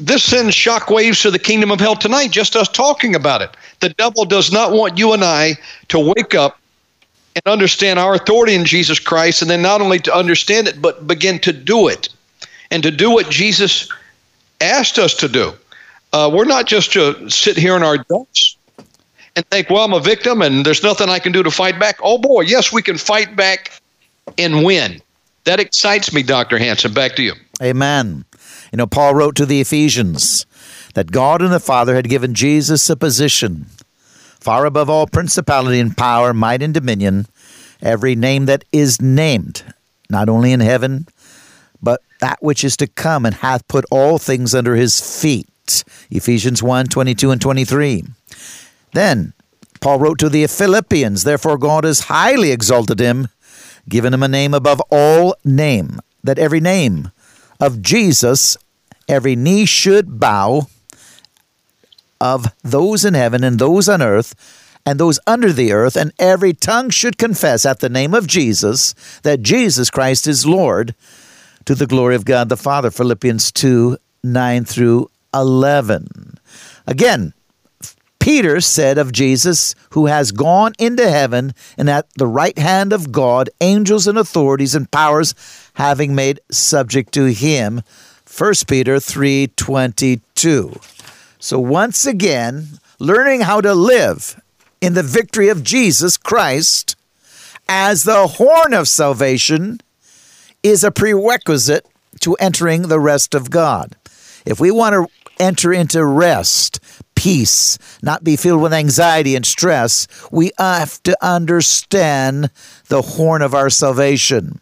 This 0.00 0.24
sends 0.24 0.54
shockwaves 0.54 1.22
to 1.22 1.30
the 1.30 1.38
kingdom 1.38 1.70
of 1.70 1.78
hell 1.78 1.94
tonight, 1.94 2.30
just 2.30 2.56
us 2.56 2.68
talking 2.68 3.14
about 3.14 3.42
it. 3.42 3.56
The 3.80 3.90
devil 3.90 4.24
does 4.24 4.50
not 4.50 4.72
want 4.72 4.98
you 4.98 5.12
and 5.12 5.22
I 5.22 5.56
to 5.88 5.98
wake 5.98 6.34
up 6.34 6.58
and 7.36 7.46
understand 7.46 7.98
our 7.98 8.14
authority 8.14 8.54
in 8.54 8.64
Jesus 8.64 8.98
Christ, 8.98 9.42
and 9.42 9.50
then 9.50 9.62
not 9.62 9.80
only 9.80 9.98
to 10.00 10.14
understand 10.14 10.68
it, 10.68 10.80
but 10.80 11.06
begin 11.06 11.38
to 11.40 11.52
do 11.52 11.88
it 11.88 12.08
and 12.70 12.82
to 12.82 12.90
do 12.90 13.10
what 13.10 13.30
Jesus 13.30 13.88
asked 14.60 14.98
us 14.98 15.14
to 15.14 15.28
do. 15.28 15.52
Uh, 16.12 16.30
we're 16.32 16.44
not 16.44 16.66
just 16.66 16.92
to 16.92 17.28
sit 17.30 17.56
here 17.56 17.76
in 17.76 17.82
our 17.82 17.98
dumps 17.98 18.56
and 19.36 19.46
think, 19.46 19.70
well, 19.70 19.84
I'm 19.84 19.92
a 19.92 20.00
victim 20.00 20.42
and 20.42 20.64
there's 20.66 20.82
nothing 20.82 21.08
I 21.08 21.18
can 21.18 21.32
do 21.32 21.42
to 21.42 21.50
fight 21.50 21.78
back. 21.78 21.98
Oh 22.02 22.18
boy, 22.18 22.42
yes, 22.42 22.72
we 22.72 22.82
can 22.82 22.98
fight 22.98 23.36
back 23.36 23.80
and 24.36 24.64
win. 24.64 25.00
That 25.44 25.60
excites 25.60 26.12
me, 26.12 26.22
Dr. 26.22 26.58
Hansen. 26.58 26.92
Back 26.92 27.16
to 27.16 27.22
you. 27.22 27.34
Amen. 27.62 28.24
You 28.72 28.76
know, 28.76 28.86
Paul 28.86 29.14
wrote 29.14 29.36
to 29.36 29.46
the 29.46 29.60
Ephesians 29.60 30.46
that 30.94 31.10
God 31.10 31.42
and 31.42 31.52
the 31.52 31.60
Father 31.60 31.94
had 31.94 32.08
given 32.08 32.34
Jesus 32.34 32.88
a 32.88 32.96
position 32.96 33.66
far 34.40 34.64
above 34.64 34.88
all 34.88 35.06
principality 35.06 35.78
and 35.78 35.96
power, 35.96 36.32
might 36.32 36.62
and 36.62 36.72
dominion, 36.72 37.26
every 37.82 38.16
name 38.16 38.46
that 38.46 38.64
is 38.72 39.00
named, 39.00 39.62
not 40.08 40.28
only 40.28 40.52
in 40.52 40.60
heaven, 40.60 41.06
but 41.82 42.02
that 42.20 42.42
which 42.42 42.64
is 42.64 42.76
to 42.78 42.86
come, 42.86 43.26
and 43.26 43.36
hath 43.36 43.68
put 43.68 43.84
all 43.90 44.18
things 44.18 44.54
under 44.54 44.74
his 44.74 45.00
feet. 45.00 45.46
Ephesians 46.10 46.62
1 46.62 46.86
22 46.86 47.30
and 47.30 47.40
23. 47.40 48.04
Then 48.92 49.32
Paul 49.80 49.98
wrote 49.98 50.18
to 50.18 50.28
the 50.28 50.46
Philippians, 50.46 51.22
Therefore 51.22 51.58
God 51.58 51.84
has 51.84 52.00
highly 52.00 52.50
exalted 52.50 52.98
him, 52.98 53.28
given 53.88 54.12
him 54.12 54.22
a 54.22 54.28
name 54.28 54.52
above 54.52 54.82
all 54.90 55.36
name, 55.44 56.00
that 56.24 56.38
every 56.38 56.60
name 56.60 57.12
of 57.60 57.82
Jesus, 57.82 58.56
every 59.08 59.36
knee 59.36 59.64
should 59.64 60.18
bow 60.18 60.68
of 62.20 62.46
those 62.62 63.04
in 63.04 63.14
heaven 63.14 63.44
and 63.44 63.58
those 63.58 63.88
on 63.88 64.02
earth 64.02 64.34
and 64.86 64.98
those 64.98 65.20
under 65.26 65.52
the 65.52 65.72
earth, 65.72 65.94
and 65.94 66.12
every 66.18 66.52
tongue 66.52 66.90
should 66.90 67.18
confess 67.18 67.66
at 67.66 67.80
the 67.80 67.88
name 67.88 68.14
of 68.14 68.26
Jesus 68.26 68.94
that 69.22 69.42
Jesus 69.42 69.90
Christ 69.90 70.26
is 70.26 70.46
Lord 70.46 70.94
to 71.66 71.74
the 71.74 71.86
glory 71.86 72.14
of 72.14 72.24
God 72.24 72.48
the 72.48 72.56
Father. 72.56 72.90
Philippians 72.90 73.52
2 73.52 73.98
9 74.22 74.64
through 74.64 75.10
11. 75.32 76.38
Again, 76.86 77.32
Peter 78.18 78.60
said 78.60 78.98
of 78.98 79.12
Jesus, 79.12 79.74
who 79.90 80.06
has 80.06 80.30
gone 80.30 80.72
into 80.78 81.08
heaven 81.08 81.52
and 81.78 81.88
at 81.88 82.06
the 82.14 82.26
right 82.26 82.58
hand 82.58 82.92
of 82.92 83.12
God, 83.12 83.48
angels 83.60 84.06
and 84.06 84.18
authorities 84.18 84.74
and 84.74 84.90
powers 84.90 85.34
having 85.74 86.14
made 86.14 86.40
subject 86.50 87.12
to 87.14 87.26
him. 87.26 87.82
1 88.24 88.66
Peter 88.66 89.00
3:22. 89.00 90.80
So 91.38 91.58
once 91.58 92.06
again, 92.06 92.78
learning 92.98 93.42
how 93.42 93.60
to 93.60 93.74
live 93.74 94.40
in 94.80 94.94
the 94.94 95.02
victory 95.02 95.48
of 95.48 95.64
Jesus 95.64 96.16
Christ 96.16 96.96
as 97.68 98.02
the 98.02 98.26
horn 98.26 98.74
of 98.74 98.88
salvation 98.88 99.80
is 100.62 100.84
a 100.84 100.90
prerequisite 100.90 101.86
to 102.20 102.34
entering 102.34 102.82
the 102.82 103.00
rest 103.00 103.34
of 103.34 103.50
God. 103.50 103.96
If 104.44 104.60
we 104.60 104.70
want 104.70 104.94
to 104.94 105.06
enter 105.38 105.72
into 105.72 106.04
rest, 106.04 106.80
peace, 107.14 107.78
not 108.02 108.24
be 108.24 108.36
filled 108.36 108.62
with 108.62 108.72
anxiety 108.72 109.36
and 109.36 109.44
stress, 109.44 110.06
we 110.30 110.50
have 110.58 111.02
to 111.02 111.16
understand 111.24 112.50
the 112.88 113.02
horn 113.02 113.42
of 113.42 113.54
our 113.54 113.70
salvation. 113.70 114.60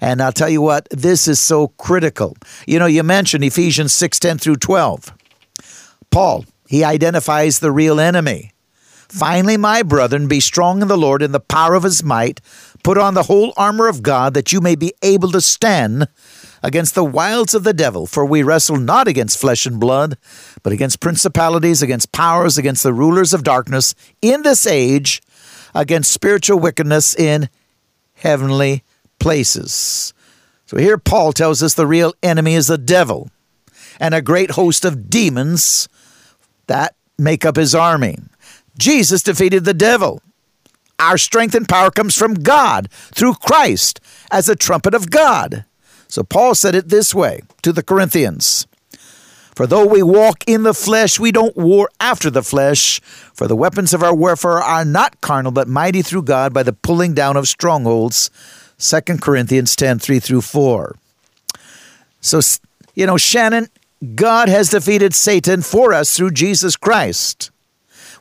And 0.00 0.20
I'll 0.20 0.32
tell 0.32 0.48
you 0.48 0.60
what, 0.60 0.88
this 0.90 1.28
is 1.28 1.40
so 1.40 1.68
critical. 1.68 2.36
You 2.66 2.78
know, 2.78 2.86
you 2.86 3.02
mentioned 3.02 3.44
Ephesians 3.44 3.92
6 3.92 4.18
10 4.18 4.38
through 4.38 4.56
12. 4.56 5.12
Paul, 6.10 6.44
he 6.68 6.84
identifies 6.84 7.58
the 7.58 7.72
real 7.72 8.00
enemy. 8.00 8.52
Finally, 9.08 9.56
my 9.56 9.82
brethren, 9.82 10.26
be 10.26 10.40
strong 10.40 10.82
in 10.82 10.88
the 10.88 10.98
Lord 10.98 11.22
in 11.22 11.32
the 11.32 11.40
power 11.40 11.74
of 11.74 11.82
his 11.82 12.02
might. 12.02 12.40
Put 12.82 12.98
on 12.98 13.14
the 13.14 13.24
whole 13.24 13.52
armor 13.56 13.86
of 13.86 14.02
God 14.02 14.34
that 14.34 14.52
you 14.52 14.60
may 14.60 14.74
be 14.74 14.92
able 15.02 15.30
to 15.32 15.40
stand 15.40 16.08
against 16.62 16.94
the 16.94 17.04
wiles 17.04 17.54
of 17.54 17.62
the 17.62 17.74
devil, 17.74 18.06
for 18.06 18.24
we 18.24 18.42
wrestle 18.42 18.76
not 18.76 19.06
against 19.06 19.38
flesh 19.38 19.66
and 19.66 19.78
blood, 19.78 20.16
but 20.62 20.72
against 20.72 21.00
principalities, 21.00 21.82
against 21.82 22.10
powers, 22.10 22.58
against 22.58 22.82
the 22.82 22.92
rulers 22.92 23.32
of 23.32 23.44
darkness 23.44 23.94
in 24.22 24.42
this 24.42 24.66
age, 24.66 25.22
against 25.74 26.10
spiritual 26.10 26.58
wickedness 26.58 27.14
in 27.14 27.48
heavenly 28.14 28.82
places. 29.24 30.12
So 30.66 30.76
here 30.76 30.98
Paul 30.98 31.32
tells 31.32 31.62
us 31.62 31.72
the 31.72 31.86
real 31.86 32.12
enemy 32.22 32.56
is 32.56 32.66
the 32.66 32.76
devil 32.76 33.30
and 33.98 34.14
a 34.14 34.20
great 34.20 34.50
host 34.50 34.84
of 34.84 35.08
demons 35.08 35.88
that 36.66 36.94
make 37.16 37.46
up 37.46 37.56
his 37.56 37.74
army. 37.74 38.18
Jesus 38.76 39.22
defeated 39.22 39.64
the 39.64 39.72
devil. 39.72 40.20
Our 40.98 41.16
strength 41.16 41.54
and 41.54 41.66
power 41.66 41.90
comes 41.90 42.14
from 42.14 42.34
God 42.34 42.90
through 42.90 43.36
Christ 43.36 43.98
as 44.30 44.46
a 44.50 44.54
trumpet 44.54 44.92
of 44.92 45.10
God. 45.10 45.64
So 46.06 46.22
Paul 46.22 46.54
said 46.54 46.74
it 46.74 46.90
this 46.90 47.14
way 47.14 47.40
to 47.62 47.72
the 47.72 47.82
Corinthians 47.82 48.66
For 49.54 49.66
though 49.66 49.86
we 49.86 50.02
walk 50.02 50.44
in 50.46 50.64
the 50.64 50.74
flesh, 50.74 51.18
we 51.18 51.32
don't 51.32 51.56
war 51.56 51.88
after 51.98 52.28
the 52.28 52.42
flesh. 52.42 53.00
For 53.32 53.46
the 53.48 53.56
weapons 53.56 53.94
of 53.94 54.02
our 54.02 54.14
warfare 54.14 54.58
are 54.58 54.84
not 54.84 55.22
carnal, 55.22 55.50
but 55.50 55.66
mighty 55.66 56.02
through 56.02 56.24
God 56.24 56.52
by 56.52 56.62
the 56.62 56.74
pulling 56.74 57.14
down 57.14 57.38
of 57.38 57.48
strongholds. 57.48 58.30
2 58.84 59.00
Corinthians 59.18 59.74
10 59.76 59.98
3 59.98 60.20
through 60.20 60.42
4. 60.42 60.96
So, 62.20 62.40
you 62.94 63.06
know, 63.06 63.16
Shannon, 63.16 63.68
God 64.14 64.48
has 64.48 64.70
defeated 64.70 65.14
Satan 65.14 65.62
for 65.62 65.94
us 65.94 66.16
through 66.16 66.32
Jesus 66.32 66.76
Christ. 66.76 67.50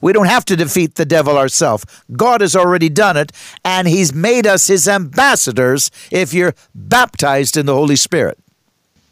We 0.02 0.14
don't 0.14 0.28
have 0.28 0.46
to 0.46 0.56
defeat 0.56 0.96
the 0.96 1.06
devil 1.06 1.38
ourselves. 1.38 1.86
God 2.12 2.42
has 2.42 2.56
already 2.56 2.90
done 2.90 3.18
it, 3.18 3.32
and 3.64 3.88
He's 3.88 4.14
made 4.14 4.46
us 4.48 4.68
His 4.68 4.88
ambassadors 4.88 5.92
if 6.12 6.34
you're 6.34 6.56
baptized 6.76 7.58
in 7.58 7.66
the 7.66 7.74
Holy 7.74 7.96
Spirit. 7.96 8.38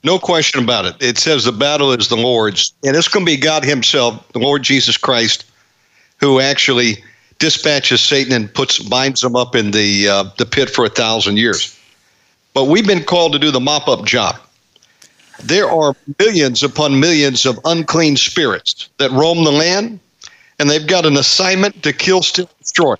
No 0.04 0.20
question 0.20 0.64
about 0.64 0.86
it. 0.86 0.96
It 1.00 1.18
says 1.18 1.44
the 1.46 1.52
battle 1.52 1.92
is 1.92 2.08
the 2.08 2.18
Lord's, 2.18 2.74
and 2.84 2.96
it's 2.96 3.08
going 3.08 3.26
to 3.26 3.32
be 3.32 3.38
God 3.38 3.64
Himself, 3.64 4.28
the 4.30 4.40
Lord 4.40 4.64
Jesus 4.64 4.98
Christ, 4.98 5.46
who 6.20 6.40
actually 6.40 7.04
dispatches 7.42 8.00
Satan 8.00 8.32
and 8.32 8.54
puts 8.54 8.80
binds 8.80 9.22
him 9.22 9.36
up 9.36 9.56
in 9.56 9.72
the 9.72 10.08
uh, 10.08 10.24
the 10.38 10.46
pit 10.46 10.70
for 10.70 10.86
a 10.86 10.90
thousand 10.90 11.38
years. 11.38 11.78
But 12.54 12.66
we've 12.66 12.88
been 12.88 13.04
called 13.04 13.34
to 13.34 13.40
do 13.40 13.52
the 13.52 13.60
mop 13.60 13.90
up 13.90 14.06
job. 14.06 14.38
There 15.44 15.70
are 15.70 15.96
millions 16.20 16.64
upon 16.64 17.00
millions 17.00 17.46
of 17.46 17.60
unclean 17.66 18.16
spirits 18.16 18.90
that 19.00 19.12
roam 19.12 19.44
the 19.44 19.52
land 19.52 20.00
and 20.62 20.70
they've 20.70 20.86
got 20.86 21.08
an 21.08 21.18
assignment 21.18 21.82
to 21.82 21.92
kill, 21.92 22.22
steal, 22.22 22.48
destroy. 22.60 22.94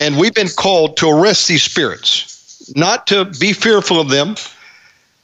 And 0.00 0.18
we've 0.18 0.34
been 0.34 0.48
called 0.48 0.96
to 0.96 1.08
arrest 1.08 1.46
these 1.46 1.62
spirits, 1.62 2.72
not 2.74 3.06
to 3.06 3.26
be 3.38 3.52
fearful 3.52 4.00
of 4.00 4.08
them, 4.08 4.34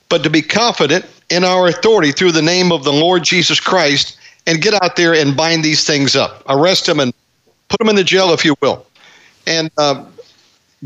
but 0.08 0.22
to 0.22 0.30
be 0.30 0.40
confident 0.40 1.04
in 1.30 1.42
our 1.42 1.66
authority 1.66 2.12
through 2.12 2.30
the 2.30 2.42
name 2.42 2.70
of 2.70 2.84
the 2.84 2.92
Lord 2.92 3.24
Jesus 3.24 3.58
Christ 3.58 4.16
and 4.46 4.62
get 4.62 4.80
out 4.80 4.94
there 4.94 5.12
and 5.12 5.36
bind 5.36 5.64
these 5.64 5.84
things 5.84 6.14
up, 6.14 6.44
arrest 6.48 6.86
them, 6.86 7.00
and 7.00 7.12
put 7.68 7.78
them 7.78 7.88
in 7.88 7.96
the 7.96 8.04
jail, 8.04 8.32
if 8.32 8.44
you 8.44 8.54
will. 8.60 8.86
And 9.46 9.70
uh, 9.78 10.04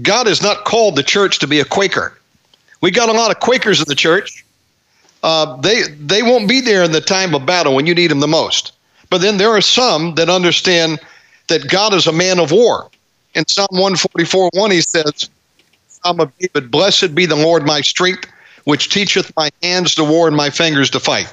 God 0.03 0.27
has 0.27 0.43
not 0.43 0.65
called 0.65 0.97
the 0.97 1.03
church 1.03 1.39
to 1.41 1.47
be 1.47 1.61
a 1.61 1.65
Quaker. 1.65 2.19
We 2.81 2.91
got 2.91 3.09
a 3.09 3.13
lot 3.13 3.31
of 3.31 3.41
Quakers 3.41 3.81
in 3.81 3.87
the 3.89 3.95
church. 3.95 4.45
Uh, 5.23 5.57
they 5.61 5.83
they 5.83 6.23
won't 6.23 6.49
be 6.49 6.61
there 6.61 6.83
in 6.83 6.91
the 6.91 7.01
time 7.01 7.35
of 7.35 7.47
battle 7.47 7.75
when 7.75 7.87
you 7.87 7.95
need 7.95 8.11
them 8.11 8.21
the 8.21 8.29
most. 8.29 8.73
But 9.09 9.21
then 9.21 9.37
there 9.37 9.51
are 9.51 9.61
some 9.61 10.15
that 10.17 10.29
understand 10.29 10.99
that 11.49 11.69
God 11.69 11.95
is 11.95 12.07
a 12.07 12.13
man 12.13 12.39
of 12.41 12.51
war. 12.51 12.91
In 13.35 13.47
Psalm 13.47 13.69
144 13.71 14.51
1, 14.55 14.71
he 14.71 14.81
says, 14.81 15.29
Psalm 15.87 16.21
of 16.21 16.33
David, 16.39 16.71
Blessed 16.71 17.15
be 17.15 17.27
the 17.27 17.37
Lord 17.37 17.65
my 17.65 17.81
strength, 17.81 18.27
which 18.65 18.93
teacheth 18.93 19.33
my 19.37 19.51
hands 19.63 19.95
to 19.95 20.05
war 20.05 20.27
and 20.27 20.37
my 20.37 20.51
fingers 20.51 20.91
to 20.91 21.01
fight. 21.01 21.33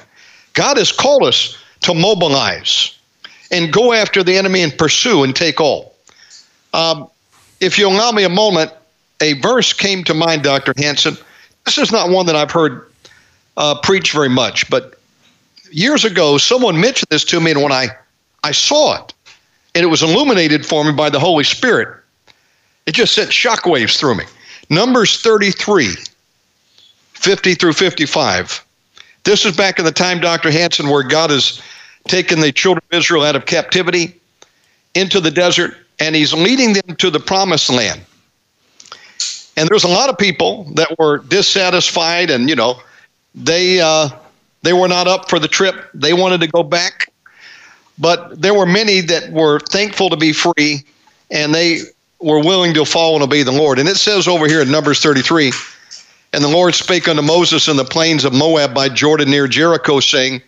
God 0.52 0.76
has 0.76 0.92
called 0.92 1.24
us 1.24 1.56
to 1.80 1.94
mobilize 1.94 2.98
and 3.50 3.72
go 3.72 3.92
after 3.92 4.22
the 4.22 4.36
enemy 4.36 4.62
and 4.62 4.76
pursue 4.76 5.24
and 5.24 5.34
take 5.34 5.60
all. 5.60 5.94
Um, 6.72 7.08
if 7.60 7.78
you'll 7.78 7.92
allow 7.92 8.12
me 8.12 8.24
a 8.24 8.28
moment, 8.28 8.72
a 9.20 9.34
verse 9.34 9.72
came 9.72 10.04
to 10.04 10.14
mind, 10.14 10.42
Dr. 10.42 10.72
Hansen. 10.76 11.16
This 11.64 11.78
is 11.78 11.92
not 11.92 12.10
one 12.10 12.26
that 12.26 12.36
I've 12.36 12.50
heard 12.50 12.86
uh, 13.56 13.74
preached 13.82 14.12
very 14.12 14.28
much, 14.28 14.68
but 14.70 14.98
years 15.70 16.04
ago, 16.04 16.38
someone 16.38 16.80
mentioned 16.80 17.08
this 17.10 17.24
to 17.26 17.40
me, 17.40 17.52
and 17.52 17.62
when 17.62 17.72
I, 17.72 17.88
I 18.42 18.52
saw 18.52 19.02
it, 19.02 19.12
and 19.74 19.84
it 19.84 19.88
was 19.88 20.02
illuminated 20.02 20.66
for 20.66 20.84
me 20.84 20.92
by 20.92 21.10
the 21.10 21.20
Holy 21.20 21.44
Spirit. 21.44 21.96
It 22.86 22.92
just 22.92 23.14
sent 23.14 23.30
shockwaves 23.30 23.98
through 23.98 24.16
me. 24.16 24.24
Numbers 24.68 25.20
33, 25.20 25.94
50 27.12 27.54
through 27.54 27.72
55. 27.72 28.64
This 29.24 29.44
is 29.44 29.56
back 29.56 29.78
in 29.78 29.84
the 29.84 29.92
time, 29.92 30.20
Dr. 30.20 30.50
Hansen, 30.50 30.88
where 30.88 31.02
God 31.02 31.30
has 31.30 31.60
taken 32.08 32.40
the 32.40 32.52
children 32.52 32.82
of 32.90 32.98
Israel 32.98 33.24
out 33.24 33.36
of 33.36 33.46
captivity 33.46 34.20
into 34.94 35.20
the 35.20 35.30
desert, 35.30 35.76
and 35.98 36.14
He's 36.14 36.32
leading 36.32 36.72
them 36.72 36.96
to 36.96 37.10
the 37.10 37.20
promised 37.20 37.70
land. 37.70 38.00
And 39.56 39.68
there's 39.68 39.84
a 39.84 39.88
lot 39.88 40.08
of 40.08 40.18
people 40.18 40.64
that 40.74 40.98
were 40.98 41.18
dissatisfied, 41.18 42.30
and 42.30 42.48
you 42.48 42.56
know, 42.56 42.80
they 43.34 43.80
uh, 43.80 44.08
they 44.62 44.72
were 44.72 44.88
not 44.88 45.06
up 45.06 45.28
for 45.28 45.38
the 45.38 45.48
trip. 45.48 45.74
They 45.94 46.12
wanted 46.12 46.40
to 46.40 46.46
go 46.46 46.62
back, 46.62 47.12
but 47.98 48.40
there 48.40 48.54
were 48.54 48.66
many 48.66 49.00
that 49.02 49.30
were 49.32 49.60
thankful 49.60 50.10
to 50.10 50.16
be 50.16 50.32
free, 50.32 50.84
and 51.30 51.54
they 51.54 51.80
were 52.20 52.40
willing 52.40 52.74
to 52.74 52.84
follow 52.84 53.14
and 53.14 53.22
obey 53.22 53.42
the 53.42 53.52
Lord. 53.52 53.78
And 53.78 53.88
it 53.88 53.96
says 53.96 54.28
over 54.28 54.46
here 54.46 54.60
in 54.60 54.70
Numbers 54.70 55.00
33 55.00 55.52
And 56.32 56.44
the 56.44 56.48
Lord 56.48 56.74
spake 56.74 57.08
unto 57.08 57.22
Moses 57.22 57.68
in 57.68 57.76
the 57.76 57.84
plains 57.84 58.24
of 58.24 58.32
Moab 58.32 58.74
by 58.74 58.88
Jordan 58.88 59.30
near 59.30 59.48
Jericho, 59.48 60.00
saying, 60.00 60.42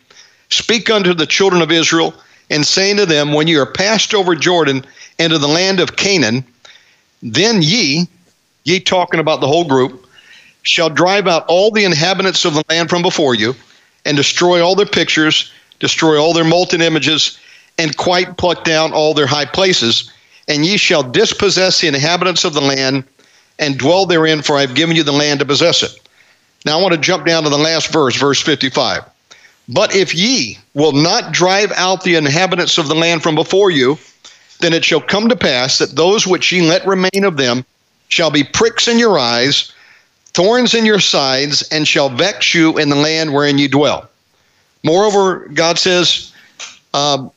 Speak 0.52 0.90
unto 0.90 1.14
the 1.14 1.26
children 1.26 1.62
of 1.62 1.72
Israel, 1.72 2.14
and 2.50 2.66
saying 2.66 2.96
to 2.98 3.06
them, 3.06 3.32
When 3.32 3.48
ye 3.48 3.56
are 3.56 3.66
passed 3.66 4.14
over 4.14 4.34
Jordan 4.34 4.84
into 5.18 5.38
the 5.38 5.48
land 5.48 5.80
of 5.80 5.96
Canaan, 5.96 6.44
then 7.22 7.62
ye, 7.62 8.06
ye 8.64 8.80
talking 8.80 9.20
about 9.20 9.40
the 9.40 9.46
whole 9.46 9.64
group, 9.64 10.06
shall 10.62 10.90
drive 10.90 11.26
out 11.26 11.44
all 11.48 11.70
the 11.70 11.84
inhabitants 11.84 12.44
of 12.44 12.54
the 12.54 12.64
land 12.68 12.90
from 12.90 13.02
before 13.02 13.34
you, 13.34 13.54
and 14.04 14.16
destroy 14.16 14.64
all 14.64 14.74
their 14.74 14.86
pictures, 14.86 15.50
destroy 15.80 16.20
all 16.20 16.32
their 16.34 16.44
molten 16.44 16.82
images, 16.82 17.38
and 17.78 17.96
quite 17.96 18.36
pluck 18.36 18.64
down 18.64 18.92
all 18.92 19.14
their 19.14 19.26
high 19.26 19.44
places 19.46 20.12
and 20.48 20.66
ye 20.66 20.76
shall 20.76 21.02
dispossess 21.02 21.80
the 21.80 21.88
inhabitants 21.88 22.44
of 22.44 22.54
the 22.54 22.60
land 22.60 23.04
and 23.58 23.78
dwell 23.78 24.06
therein, 24.06 24.42
for 24.42 24.56
I 24.56 24.62
have 24.62 24.74
given 24.74 24.96
you 24.96 25.02
the 25.02 25.12
land 25.12 25.40
to 25.40 25.46
possess 25.46 25.82
it. 25.82 25.98
Now 26.64 26.78
I 26.78 26.82
want 26.82 26.94
to 26.94 27.00
jump 27.00 27.26
down 27.26 27.44
to 27.44 27.50
the 27.50 27.58
last 27.58 27.92
verse, 27.92 28.16
verse 28.16 28.40
55. 28.40 29.04
But 29.68 29.94
if 29.94 30.14
ye 30.14 30.58
will 30.74 30.92
not 30.92 31.32
drive 31.32 31.72
out 31.72 32.02
the 32.02 32.16
inhabitants 32.16 32.78
of 32.78 32.88
the 32.88 32.94
land 32.94 33.22
from 33.22 33.34
before 33.34 33.70
you, 33.70 33.98
then 34.60 34.72
it 34.72 34.84
shall 34.84 35.00
come 35.00 35.28
to 35.28 35.36
pass 35.36 35.78
that 35.78 35.96
those 35.96 36.26
which 36.26 36.50
ye 36.52 36.62
let 36.62 36.86
remain 36.86 37.24
of 37.24 37.36
them 37.36 37.64
shall 38.08 38.30
be 38.30 38.44
pricks 38.44 38.88
in 38.88 38.98
your 38.98 39.18
eyes, 39.18 39.72
thorns 40.34 40.74
in 40.74 40.84
your 40.84 41.00
sides, 41.00 41.62
and 41.70 41.86
shall 41.86 42.08
vex 42.08 42.54
you 42.54 42.78
in 42.78 42.88
the 42.88 42.96
land 42.96 43.32
wherein 43.32 43.58
ye 43.58 43.68
dwell. 43.68 44.08
Moreover, 44.82 45.48
God 45.54 45.78
says, 45.78 46.32
uh, 46.92 47.28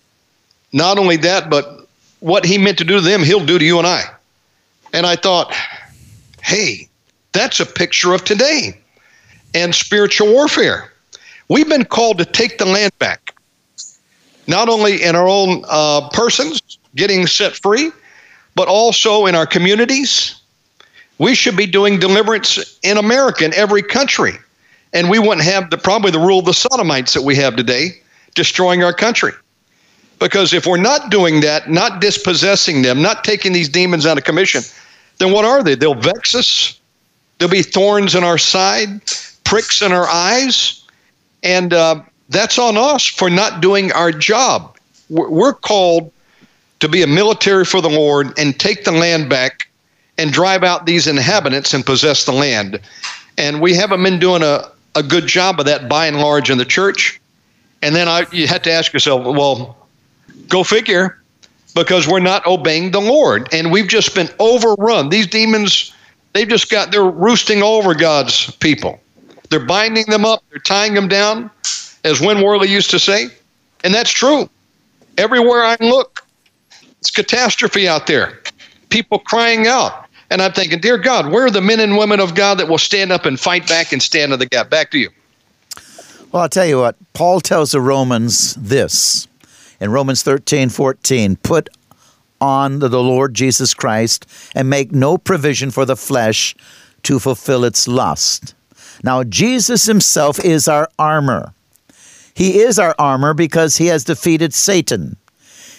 not 0.73 0.97
only 0.97 1.17
that, 1.17 1.49
but 1.49 1.87
what 2.19 2.45
he 2.45 2.57
meant 2.57 2.77
to 2.79 2.83
do 2.83 2.95
to 2.95 3.01
them, 3.01 3.23
he'll 3.23 3.45
do 3.45 3.59
to 3.59 3.65
you 3.65 3.77
and 3.77 3.87
I. 3.87 4.03
And 4.93 5.05
I 5.05 5.15
thought, 5.15 5.53
hey, 6.41 6.89
that's 7.31 7.59
a 7.59 7.65
picture 7.65 8.13
of 8.13 8.23
today 8.23 8.79
and 9.53 9.73
spiritual 9.73 10.31
warfare. 10.31 10.91
We've 11.47 11.69
been 11.69 11.85
called 11.85 12.17
to 12.17 12.25
take 12.25 12.57
the 12.57 12.65
land 12.65 12.97
back, 12.97 13.35
not 14.47 14.67
only 14.67 15.03
in 15.03 15.15
our 15.15 15.27
own 15.27 15.63
uh, 15.67 16.09
persons 16.09 16.79
getting 16.95 17.27
set 17.27 17.55
free, 17.55 17.91
but 18.55 18.67
also 18.67 19.25
in 19.25 19.35
our 19.35 19.45
communities. 19.45 20.41
We 21.17 21.35
should 21.35 21.55
be 21.55 21.67
doing 21.67 21.99
deliverance 21.99 22.79
in 22.83 22.97
America, 22.97 23.45
in 23.45 23.53
every 23.53 23.83
country. 23.83 24.33
And 24.93 25.09
we 25.09 25.19
wouldn't 25.19 25.43
have 25.43 25.69
the, 25.69 25.77
probably 25.77 26.11
the 26.11 26.19
rule 26.19 26.39
of 26.39 26.45
the 26.45 26.53
sodomites 26.53 27.13
that 27.13 27.21
we 27.21 27.35
have 27.35 27.55
today 27.55 28.01
destroying 28.33 28.83
our 28.83 28.93
country. 28.93 29.31
Because 30.19 30.53
if 30.53 30.65
we're 30.65 30.77
not 30.77 31.11
doing 31.11 31.41
that, 31.41 31.69
not 31.69 31.99
dispossessing 31.99 32.81
them, 32.81 33.01
not 33.01 33.23
taking 33.23 33.51
these 33.51 33.67
demons 33.67 34.05
out 34.05 34.17
of 34.17 34.23
commission, 34.23 34.61
then 35.17 35.31
what 35.31 35.45
are 35.45 35.63
they? 35.63 35.75
They'll 35.75 35.93
vex 35.93 36.33
us. 36.33 36.79
There'll 37.37 37.51
be 37.51 37.61
thorns 37.61 38.15
in 38.15 38.23
our 38.23 38.37
side, 38.37 39.01
pricks 39.43 39.81
in 39.81 39.91
our 39.91 40.07
eyes, 40.07 40.84
and 41.43 41.73
uh, 41.73 42.01
that's 42.29 42.57
on 42.57 42.77
us 42.77 43.05
for 43.05 43.29
not 43.29 43.61
doing 43.61 43.91
our 43.91 44.11
job. 44.11 44.77
We're 45.09 45.53
called 45.53 46.11
to 46.79 46.89
be 46.89 47.03
a 47.03 47.07
military 47.07 47.65
for 47.65 47.81
the 47.81 47.89
Lord 47.89 48.37
and 48.37 48.59
take 48.59 48.83
the 48.83 48.91
land 48.91 49.29
back 49.29 49.67
and 50.17 50.31
drive 50.31 50.63
out 50.63 50.85
these 50.85 51.07
inhabitants 51.07 51.73
and 51.73 51.85
possess 51.85 52.25
the 52.25 52.31
land. 52.31 52.79
And 53.37 53.61
we 53.61 53.75
haven't 53.75 54.01
been 54.01 54.19
doing 54.19 54.41
a, 54.41 54.71
a 54.95 55.03
good 55.03 55.27
job 55.27 55.59
of 55.59 55.65
that 55.67 55.87
by 55.89 56.07
and 56.07 56.17
large 56.17 56.49
in 56.49 56.57
the 56.57 56.65
church. 56.65 57.19
And 57.81 57.95
then 57.95 58.07
I, 58.07 58.25
you 58.31 58.47
have 58.47 58.63
to 58.63 58.71
ask 58.71 58.93
yourself, 58.93 59.23
well, 59.23 59.77
Go 60.49 60.63
figure, 60.63 61.19
because 61.73 62.07
we're 62.07 62.19
not 62.19 62.45
obeying 62.45 62.91
the 62.91 63.01
Lord. 63.01 63.49
And 63.51 63.71
we've 63.71 63.87
just 63.87 64.15
been 64.15 64.29
overrun. 64.39 65.09
These 65.09 65.27
demons, 65.27 65.93
they've 66.33 66.47
just 66.47 66.69
got, 66.69 66.91
they're 66.91 67.03
roosting 67.03 67.63
over 67.63 67.93
God's 67.93 68.51
people. 68.57 68.99
They're 69.49 69.65
binding 69.65 70.05
them 70.07 70.25
up, 70.25 70.43
they're 70.49 70.59
tying 70.59 70.93
them 70.93 71.07
down, 71.07 71.49
as 72.03 72.19
Win 72.21 72.41
Worley 72.41 72.69
used 72.69 72.91
to 72.91 72.99
say. 72.99 73.27
And 73.83 73.93
that's 73.93 74.11
true. 74.11 74.49
Everywhere 75.17 75.63
I 75.63 75.77
look, 75.79 76.25
it's 76.99 77.11
catastrophe 77.11 77.87
out 77.87 78.07
there. 78.07 78.39
People 78.89 79.19
crying 79.19 79.67
out. 79.67 80.05
And 80.31 80.41
I'm 80.41 80.53
thinking, 80.53 80.79
dear 80.79 80.97
God, 80.97 81.31
where 81.31 81.45
are 81.45 81.51
the 81.51 81.61
men 81.61 81.79
and 81.79 81.97
women 81.97 82.19
of 82.19 82.33
God 82.33 82.55
that 82.55 82.67
will 82.67 82.79
stand 82.79 83.11
up 83.11 83.25
and 83.25 83.39
fight 83.39 83.67
back 83.67 83.93
and 83.93 84.01
stand 84.01 84.33
in 84.33 84.39
the 84.39 84.47
gap? 84.47 84.69
Back 84.69 84.91
to 84.91 84.97
you. 84.97 85.09
Well, 86.31 86.43
I'll 86.43 86.49
tell 86.49 86.65
you 86.65 86.79
what, 86.79 86.95
Paul 87.13 87.39
tells 87.39 87.71
the 87.71 87.79
Romans 87.79 88.55
this 88.55 89.27
in 89.79 89.91
Romans 89.91 90.23
13 90.23 90.69
14. 90.69 91.37
Put 91.37 91.69
on 92.41 92.79
the 92.79 92.89
Lord 92.89 93.33
Jesus 93.33 93.73
Christ 93.73 94.25
and 94.53 94.69
make 94.69 94.91
no 94.91 95.17
provision 95.17 95.71
for 95.71 95.85
the 95.85 95.95
flesh 95.95 96.55
to 97.03 97.19
fulfill 97.19 97.63
its 97.63 97.87
lust. 97.87 98.55
Now, 99.05 99.23
Jesus 99.23 99.85
himself 99.85 100.43
is 100.43 100.67
our 100.67 100.89
armor. 100.97 101.53
He 102.33 102.61
is 102.61 102.79
our 102.79 102.95
armor 102.97 103.35
because 103.35 103.77
he 103.77 103.85
has 103.85 104.03
defeated 104.03 104.51
Satan. 104.51 105.17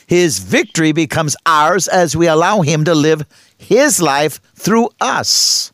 His 0.06 0.38
victory 0.38 0.92
becomes 0.92 1.34
ours 1.44 1.88
as 1.88 2.14
we 2.14 2.28
allow 2.28 2.60
him 2.60 2.84
to 2.84 2.94
live 2.94 3.26
his 3.58 4.00
life 4.00 4.40
through 4.54 4.90
us. 5.00 5.72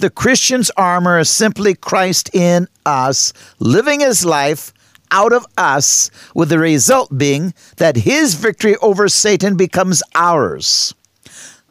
The 0.00 0.10
Christian's 0.10 0.72
armor 0.76 1.20
is 1.20 1.30
simply 1.30 1.76
Christ 1.76 2.28
in 2.34 2.66
us, 2.84 3.32
living 3.60 4.00
his 4.00 4.24
life 4.24 4.72
out 5.12 5.32
of 5.32 5.46
us, 5.56 6.10
with 6.34 6.48
the 6.48 6.58
result 6.58 7.16
being 7.16 7.54
that 7.76 7.98
his 7.98 8.34
victory 8.34 8.74
over 8.82 9.08
Satan 9.08 9.56
becomes 9.56 10.02
ours. 10.16 10.92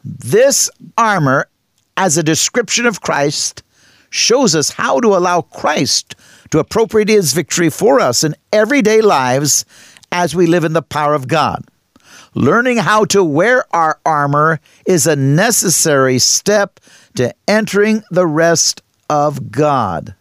This 0.02 0.70
armor, 0.96 1.50
as 1.94 2.16
a 2.16 2.22
description 2.22 2.86
of 2.86 3.02
Christ, 3.02 3.62
shows 4.10 4.54
us 4.54 4.70
how 4.70 5.00
to 5.00 5.08
allow 5.08 5.40
Christ 5.40 6.14
to 6.50 6.58
appropriate 6.58 7.08
his 7.08 7.32
victory 7.32 7.70
for 7.70 8.00
us 8.00 8.22
in 8.24 8.34
everyday 8.52 9.00
lives 9.00 9.64
as 10.12 10.34
we 10.34 10.46
live 10.46 10.64
in 10.64 10.72
the 10.72 10.82
power 10.82 11.14
of 11.14 11.28
God. 11.28 11.64
Learning 12.34 12.76
how 12.76 13.04
to 13.06 13.24
wear 13.24 13.64
our 13.74 13.98
armor 14.04 14.60
is 14.86 15.06
a 15.06 15.16
necessary 15.16 16.18
step 16.18 16.78
to 17.16 17.34
entering 17.48 18.02
the 18.10 18.26
rest 18.26 18.82
of 19.08 19.50
God. 19.50 20.14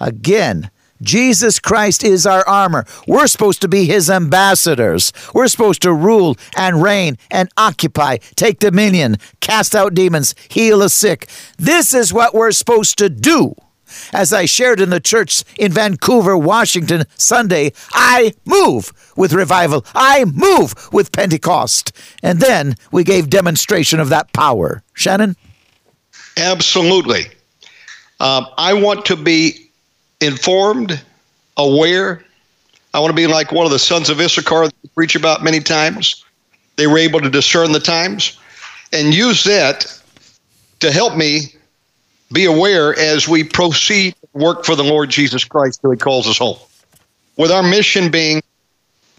Again, 0.00 0.70
Jesus 1.02 1.58
Christ 1.58 2.04
is 2.04 2.26
our 2.26 2.46
armor. 2.46 2.84
We're 3.06 3.26
supposed 3.26 3.60
to 3.62 3.68
be 3.68 3.86
his 3.86 4.10
ambassadors. 4.10 5.12
We're 5.34 5.48
supposed 5.48 5.82
to 5.82 5.92
rule 5.92 6.36
and 6.56 6.82
reign 6.82 7.16
and 7.30 7.48
occupy, 7.56 8.18
take 8.36 8.58
dominion, 8.58 9.16
cast 9.40 9.74
out 9.74 9.94
demons, 9.94 10.34
heal 10.48 10.78
the 10.80 10.88
sick. 10.88 11.28
This 11.58 11.94
is 11.94 12.12
what 12.12 12.34
we're 12.34 12.52
supposed 12.52 12.98
to 12.98 13.08
do. 13.08 13.54
As 14.12 14.32
I 14.32 14.44
shared 14.44 14.80
in 14.80 14.90
the 14.90 15.00
church 15.00 15.42
in 15.58 15.72
Vancouver, 15.72 16.36
Washington, 16.36 17.04
Sunday, 17.16 17.72
I 17.92 18.34
move 18.44 18.92
with 19.16 19.32
revival. 19.32 19.84
I 19.94 20.24
move 20.26 20.74
with 20.92 21.12
Pentecost. 21.12 21.92
And 22.22 22.40
then 22.40 22.76
we 22.92 23.04
gave 23.04 23.30
demonstration 23.30 23.98
of 24.00 24.08
that 24.10 24.32
power. 24.32 24.82
Shannon? 24.94 25.36
Absolutely. 26.36 27.26
Um, 28.20 28.46
I 28.56 28.74
want 28.74 29.06
to 29.06 29.16
be 29.16 29.69
informed, 30.20 31.02
aware. 31.56 32.24
I 32.92 33.00
want 33.00 33.10
to 33.10 33.16
be 33.16 33.26
like 33.26 33.52
one 33.52 33.66
of 33.66 33.72
the 33.72 33.78
sons 33.78 34.10
of 34.10 34.20
Issachar 34.20 34.66
that 34.66 34.74
we 34.82 34.88
preach 34.90 35.14
about 35.14 35.42
many 35.42 35.60
times. 35.60 36.24
They 36.76 36.86
were 36.86 36.98
able 36.98 37.20
to 37.20 37.30
discern 37.30 37.72
the 37.72 37.80
times 37.80 38.38
and 38.92 39.14
use 39.14 39.44
that 39.44 40.00
to 40.80 40.90
help 40.90 41.16
me 41.16 41.54
be 42.32 42.44
aware 42.44 42.98
as 42.98 43.28
we 43.28 43.44
proceed 43.44 44.14
work 44.32 44.64
for 44.64 44.76
the 44.76 44.84
Lord 44.84 45.10
Jesus 45.10 45.44
Christ 45.44 45.80
till 45.80 45.90
he 45.90 45.96
calls 45.96 46.28
us 46.28 46.38
home. 46.38 46.58
With 47.36 47.50
our 47.50 47.62
mission 47.62 48.10
being 48.10 48.42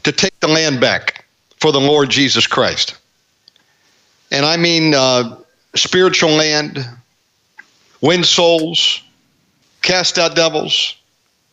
to 0.04 0.12
take 0.12 0.40
the 0.40 0.48
land 0.48 0.80
back 0.80 1.26
for 1.58 1.72
the 1.72 1.80
Lord 1.80 2.10
Jesus 2.10 2.48
Christ. 2.48 2.96
And 4.32 4.46
I 4.46 4.58
mean 4.58 4.96
uh, 4.96 5.38
spiritual 5.76 6.32
land, 6.32 6.86
win 8.02 8.24
souls, 8.24 9.04
cast 9.92 10.18
out 10.18 10.38
devils, 10.38 10.96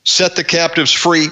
set 0.04 0.36
the 0.36 0.44
captives 0.44 0.92
free. 0.92 1.26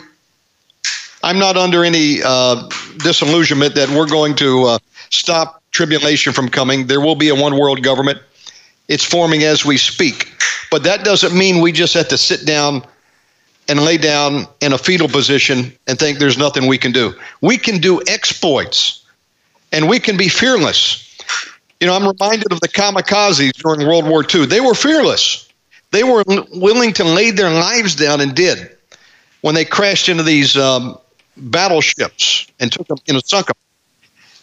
I'm 1.22 1.38
not 1.38 1.56
under 1.56 1.84
any 1.84 2.18
uh, 2.24 2.68
disillusionment 2.98 3.76
that 3.76 3.88
we're 3.90 4.08
going 4.08 4.34
to 4.36 4.64
uh, 4.64 4.78
stop 5.10 5.62
tribulation 5.70 6.32
from 6.32 6.48
coming. 6.48 6.88
There 6.88 7.00
will 7.00 7.14
be 7.14 7.28
a 7.28 7.34
one 7.34 7.56
world 7.56 7.84
government. 7.84 8.18
It's 8.88 9.04
forming 9.04 9.44
as 9.44 9.64
we 9.64 9.76
speak. 9.76 10.32
But 10.68 10.82
that 10.82 11.04
doesn't 11.04 11.32
mean 11.32 11.60
we 11.60 11.70
just 11.70 11.94
have 11.94 12.08
to 12.08 12.18
sit 12.18 12.44
down 12.44 12.84
and 13.68 13.84
lay 13.84 13.98
down 13.98 14.46
in 14.60 14.72
a 14.72 14.78
fetal 14.78 15.08
position 15.08 15.72
and 15.86 15.96
think 16.00 16.18
there's 16.18 16.38
nothing 16.38 16.66
we 16.66 16.76
can 16.76 16.90
do. 16.90 17.14
We 17.40 17.56
can 17.56 17.78
do 17.78 18.02
exploits 18.08 19.04
and 19.70 19.88
we 19.88 20.00
can 20.00 20.16
be 20.16 20.28
fearless. 20.28 21.16
You 21.78 21.86
know, 21.86 21.94
I'm 21.94 22.08
reminded 22.08 22.50
of 22.50 22.58
the 22.60 22.68
kamikazes 22.68 23.52
during 23.52 23.86
World 23.86 24.08
War 24.08 24.24
II. 24.24 24.46
They 24.46 24.60
were 24.60 24.74
fearless. 24.74 25.45
They 25.90 26.02
were 26.02 26.24
willing 26.52 26.92
to 26.94 27.04
lay 27.04 27.30
their 27.30 27.50
lives 27.50 27.94
down 27.94 28.20
and 28.20 28.34
did 28.34 28.70
when 29.40 29.54
they 29.54 29.64
crashed 29.64 30.08
into 30.08 30.22
these 30.22 30.56
um, 30.56 30.98
battleships 31.36 32.46
and 32.58 32.72
took 32.72 32.86
them, 32.88 32.98
you 33.06 33.14
know, 33.14 33.20
sunk 33.24 33.46
them. 33.46 33.56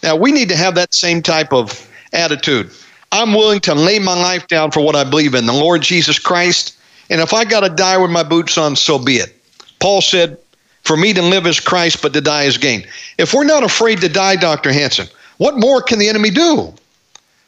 Now, 0.02 0.16
we 0.16 0.32
need 0.32 0.50
to 0.50 0.56
have 0.56 0.76
that 0.76 0.94
same 0.94 1.22
type 1.22 1.54
of 1.54 1.90
attitude. 2.12 2.72
I'm 3.12 3.34
willing 3.34 3.60
to 3.62 3.76
lay 3.76 4.00
my 4.00 4.16
life 4.16 4.48
down 4.48 4.72
for 4.72 4.82
what 4.82 4.96
I 4.96 5.04
believe 5.04 5.36
in, 5.36 5.46
the 5.46 5.54
Lord 5.54 5.82
Jesus 5.82 6.20
Christ. 6.20 6.78
And 7.10 7.22
if 7.22 7.34
I 7.34 7.46
got 7.46 7.62
to 7.62 7.70
die 7.70 7.98
with 7.98 8.12
my 8.12 8.24
boots 8.24 8.58
on, 8.58 8.76
so 8.76 8.98
be 8.98 9.18
it. 9.18 9.36
Paul 9.80 10.02
said, 10.02 10.38
For 10.84 10.98
me 10.98 11.14
to 11.14 11.22
live 11.22 11.46
is 11.46 11.60
Christ, 11.60 12.02
but 12.02 12.14
to 12.14 12.22
die 12.22 12.44
is 12.44 12.58
gain. 12.58 12.86
If 13.18 13.34
we're 13.34 13.44
not 13.44 13.64
afraid 13.64 14.02
to 14.02 14.10
die, 14.10 14.36
Dr. 14.36 14.72
Hansen, 14.72 15.08
what 15.38 15.58
more 15.58 15.82
can 15.82 16.00
the 16.00 16.10
enemy 16.10 16.30
do? 16.30 16.74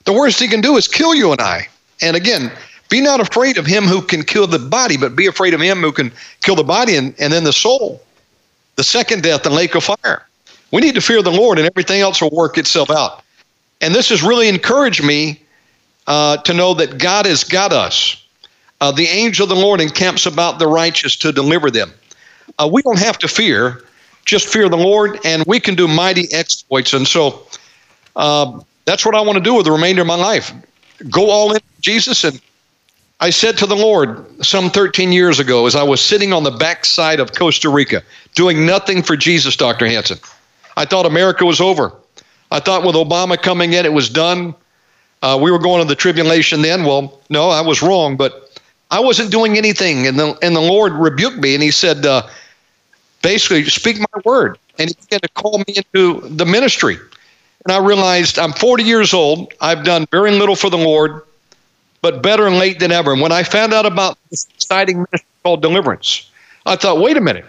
The 0.05 0.13
worst 0.13 0.39
he 0.39 0.47
can 0.47 0.61
do 0.61 0.77
is 0.77 0.87
kill 0.87 1.15
you 1.15 1.31
and 1.31 1.41
I. 1.41 1.67
And 2.01 2.15
again, 2.15 2.51
be 2.89 3.01
not 3.01 3.19
afraid 3.19 3.57
of 3.57 3.65
him 3.65 3.85
who 3.85 4.01
can 4.01 4.23
kill 4.23 4.47
the 4.47 4.59
body, 4.59 4.97
but 4.97 5.15
be 5.15 5.25
afraid 5.25 5.53
of 5.53 5.61
him 5.61 5.81
who 5.81 5.91
can 5.91 6.11
kill 6.41 6.55
the 6.55 6.63
body 6.63 6.95
and, 6.95 7.15
and 7.19 7.33
then 7.33 7.43
the 7.43 7.53
soul. 7.53 8.01
The 8.75 8.83
second 8.83 9.23
death, 9.23 9.43
the 9.43 9.49
lake 9.49 9.75
of 9.75 9.83
fire. 9.83 10.27
We 10.71 10.81
need 10.81 10.95
to 10.95 11.01
fear 11.01 11.21
the 11.21 11.31
Lord, 11.31 11.57
and 11.57 11.67
everything 11.67 12.01
else 12.01 12.21
will 12.21 12.31
work 12.31 12.57
itself 12.57 12.89
out. 12.89 13.23
And 13.81 13.93
this 13.93 14.09
has 14.09 14.21
really 14.21 14.47
encouraged 14.47 15.03
me 15.03 15.41
uh, 16.07 16.37
to 16.37 16.53
know 16.53 16.73
that 16.75 16.97
God 16.97 17.25
has 17.25 17.43
got 17.43 17.71
us. 17.71 18.21
Uh, 18.81 18.91
the 18.91 19.07
angel 19.07 19.43
of 19.43 19.49
the 19.49 19.55
Lord 19.55 19.79
encamps 19.79 20.25
about 20.25 20.59
the 20.59 20.67
righteous 20.67 21.15
to 21.17 21.31
deliver 21.31 21.71
them. 21.71 21.91
Uh, 22.59 22.69
we 22.71 22.81
don't 22.81 22.99
have 22.99 23.17
to 23.19 23.27
fear, 23.27 23.83
just 24.25 24.47
fear 24.47 24.69
the 24.69 24.77
Lord, 24.77 25.19
and 25.25 25.43
we 25.45 25.59
can 25.59 25.75
do 25.75 25.87
mighty 25.87 26.31
exploits. 26.33 26.93
And 26.93 27.07
so 27.07 27.47
uh, 28.15 28.59
that's 28.85 29.05
what 29.05 29.15
I 29.15 29.21
want 29.21 29.37
to 29.37 29.43
do 29.43 29.55
with 29.55 29.65
the 29.65 29.71
remainder 29.71 30.01
of 30.01 30.07
my 30.07 30.15
life. 30.15 30.51
Go 31.09 31.29
all 31.29 31.53
in 31.53 31.61
Jesus. 31.81 32.23
And 32.23 32.39
I 33.19 33.29
said 33.29 33.57
to 33.59 33.65
the 33.65 33.75
Lord 33.75 34.45
some 34.45 34.69
13 34.69 35.11
years 35.11 35.39
ago, 35.39 35.65
as 35.67 35.75
I 35.75 35.83
was 35.83 36.01
sitting 36.01 36.33
on 36.33 36.43
the 36.43 36.51
backside 36.51 37.19
of 37.19 37.33
Costa 37.33 37.69
Rica, 37.69 38.03
doing 38.33 38.65
nothing 38.65 39.01
for 39.01 39.15
Jesus, 39.15 39.55
Dr. 39.55 39.87
Hansen. 39.87 40.19
I 40.75 40.85
thought 40.85 41.05
America 41.05 41.45
was 41.45 41.61
over. 41.61 41.93
I 42.51 42.59
thought 42.59 42.85
with 42.85 42.95
Obama 42.95 43.41
coming 43.41 43.73
in, 43.73 43.85
it 43.85 43.93
was 43.93 44.09
done. 44.09 44.53
Uh, 45.21 45.39
we 45.41 45.49
were 45.49 45.59
going 45.59 45.81
to 45.81 45.87
the 45.87 45.95
tribulation 45.95 46.61
then. 46.61 46.83
Well, 46.83 47.21
no, 47.29 47.49
I 47.49 47.61
was 47.61 47.81
wrong, 47.81 48.17
but 48.17 48.59
I 48.91 48.99
wasn't 48.99 49.31
doing 49.31 49.57
anything. 49.57 50.07
And 50.07 50.19
the, 50.19 50.37
and 50.41 50.55
the 50.55 50.61
Lord 50.61 50.93
rebuked 50.93 51.37
me 51.37 51.53
and 51.53 51.63
he 51.63 51.71
said, 51.71 52.05
uh, 52.05 52.27
basically, 53.21 53.63
speak 53.65 53.97
my 53.97 54.21
word. 54.25 54.59
And 54.77 54.89
he 54.89 54.95
began 55.01 55.21
to 55.21 55.29
call 55.29 55.57
me 55.59 55.75
into 55.77 56.19
the 56.27 56.45
ministry. 56.45 56.97
And 57.63 57.71
I 57.71 57.77
realized 57.77 58.37
I'm 58.37 58.51
40 58.51 58.83
years 58.83 59.13
old. 59.13 59.53
I've 59.61 59.85
done 59.85 60.05
very 60.11 60.31
little 60.31 60.55
for 60.55 60.69
the 60.69 60.77
Lord, 60.77 61.21
but 62.05 62.21
better 62.21 62.51
late 62.51 62.77
than 62.77 62.91
ever. 62.91 63.13
And 63.13 63.19
when 63.19 63.31
I 63.31 63.41
found 63.41 63.73
out 63.73 63.87
about 63.87 64.19
this 64.29 64.45
exciting 64.53 64.97
ministry 64.97 65.27
called 65.41 65.63
deliverance, 65.63 66.29
I 66.67 66.75
thought, 66.75 66.99
wait 66.99 67.17
a 67.17 67.19
minute. 67.19 67.45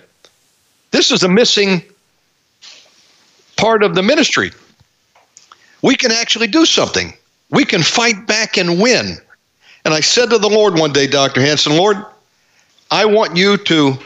This 0.92 1.12
is 1.12 1.22
a 1.22 1.28
missing 1.28 1.82
part 3.58 3.82
of 3.82 3.94
the 3.94 4.02
ministry. 4.02 4.52
We 5.82 5.94
can 5.94 6.10
actually 6.10 6.46
do 6.46 6.64
something. 6.64 7.12
We 7.50 7.66
can 7.66 7.82
fight 7.82 8.26
back 8.26 8.56
and 8.56 8.80
win. 8.80 9.18
And 9.84 9.92
I 9.92 10.00
said 10.00 10.30
to 10.30 10.38
the 10.38 10.48
Lord 10.48 10.78
one 10.78 10.90
day, 10.90 11.06
Dr. 11.06 11.42
Hansen, 11.42 11.76
Lord, 11.76 11.98
I 12.90 13.04
want 13.04 13.36
you 13.36 13.58
to 13.58 13.98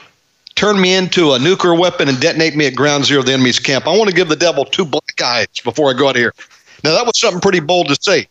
turn 0.56 0.80
me 0.80 0.94
into 0.94 1.34
a 1.34 1.38
nuclear 1.38 1.76
weapon 1.76 2.08
and 2.08 2.18
detonate 2.18 2.56
me 2.56 2.66
at 2.66 2.74
ground 2.74 3.04
zero 3.04 3.20
of 3.20 3.26
the 3.26 3.34
enemy's 3.34 3.60
camp. 3.60 3.86
I 3.86 3.96
want 3.96 4.10
to 4.10 4.16
give 4.16 4.28
the 4.28 4.34
devil 4.34 4.64
two 4.64 4.84
black 4.84 5.22
eyes 5.22 5.46
before 5.62 5.90
I 5.90 5.92
go 5.96 6.08
out 6.08 6.16
of 6.16 6.20
here. 6.20 6.34
Now, 6.82 6.94
that 6.94 7.06
was 7.06 7.20
something 7.20 7.40
pretty 7.40 7.60
bold 7.60 7.86
to 7.86 7.96
say. 8.00 8.26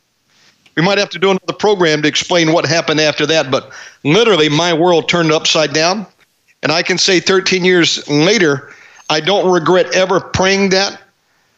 We 0.80 0.86
might 0.86 0.98
have 0.98 1.10
to 1.10 1.20
do 1.20 1.32
another 1.32 1.52
program 1.52 2.04
to 2.04 2.08
explain 2.08 2.54
what 2.54 2.66
happened 2.66 3.02
after 3.02 3.26
that, 3.26 3.52
but 3.52 3.74
literally, 4.06 4.48
my 4.48 4.74
world 4.74 5.10
turned 5.10 5.30
upside 5.30 5.74
down. 5.74 6.08
And 6.64 6.72
I 6.72 6.84
can 6.84 6.98
say 6.98 7.20
13 7.20 7.66
years 7.66 8.08
later, 8.08 8.72
I 9.10 9.20
don't 9.20 9.52
regret 9.52 9.94
ever 9.94 10.22
praying 10.22 10.70
that 10.70 11.02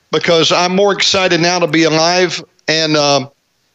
because 0.10 0.52
I'm 0.52 0.76
more 0.76 0.92
excited 0.92 1.40
now 1.40 1.60
to 1.60 1.68
be 1.68 1.84
alive 1.84 2.44
and 2.68 2.98
uh, 2.98 3.30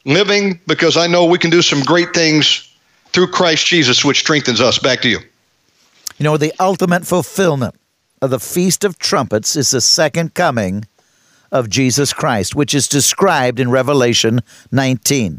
living 0.05 0.59
because 0.67 0.97
I 0.97 1.07
know 1.07 1.27
we 1.27 1.39
can 1.39 1.51
do 1.51 1.63
some 1.63 1.81
great 1.83 2.13
things 2.13 2.69
through 3.11 3.29
Christ 3.29 3.69
Jesus, 3.69 4.05
which 4.05 4.19
strengthens 4.19 4.61
us. 4.61 4.81
Back 4.81 5.01
to 5.03 5.09
you. 5.09 5.21
You 6.19 6.25
know, 6.25 6.37
the 6.37 6.53
ultimate 6.59 7.07
fulfillment 7.07 7.77
of 8.21 8.31
the 8.31 8.41
Feast 8.41 8.83
of 8.83 8.99
Trumpets 8.99 9.55
is 9.55 9.71
the 9.71 9.81
second 9.81 10.35
coming 10.35 10.87
of 11.53 11.71
Jesus 11.71 12.13
Christ, 12.13 12.55
which 12.55 12.75
is 12.75 12.89
described 12.89 13.61
in 13.61 13.71
Revelation 13.71 14.41
19. 14.73 15.39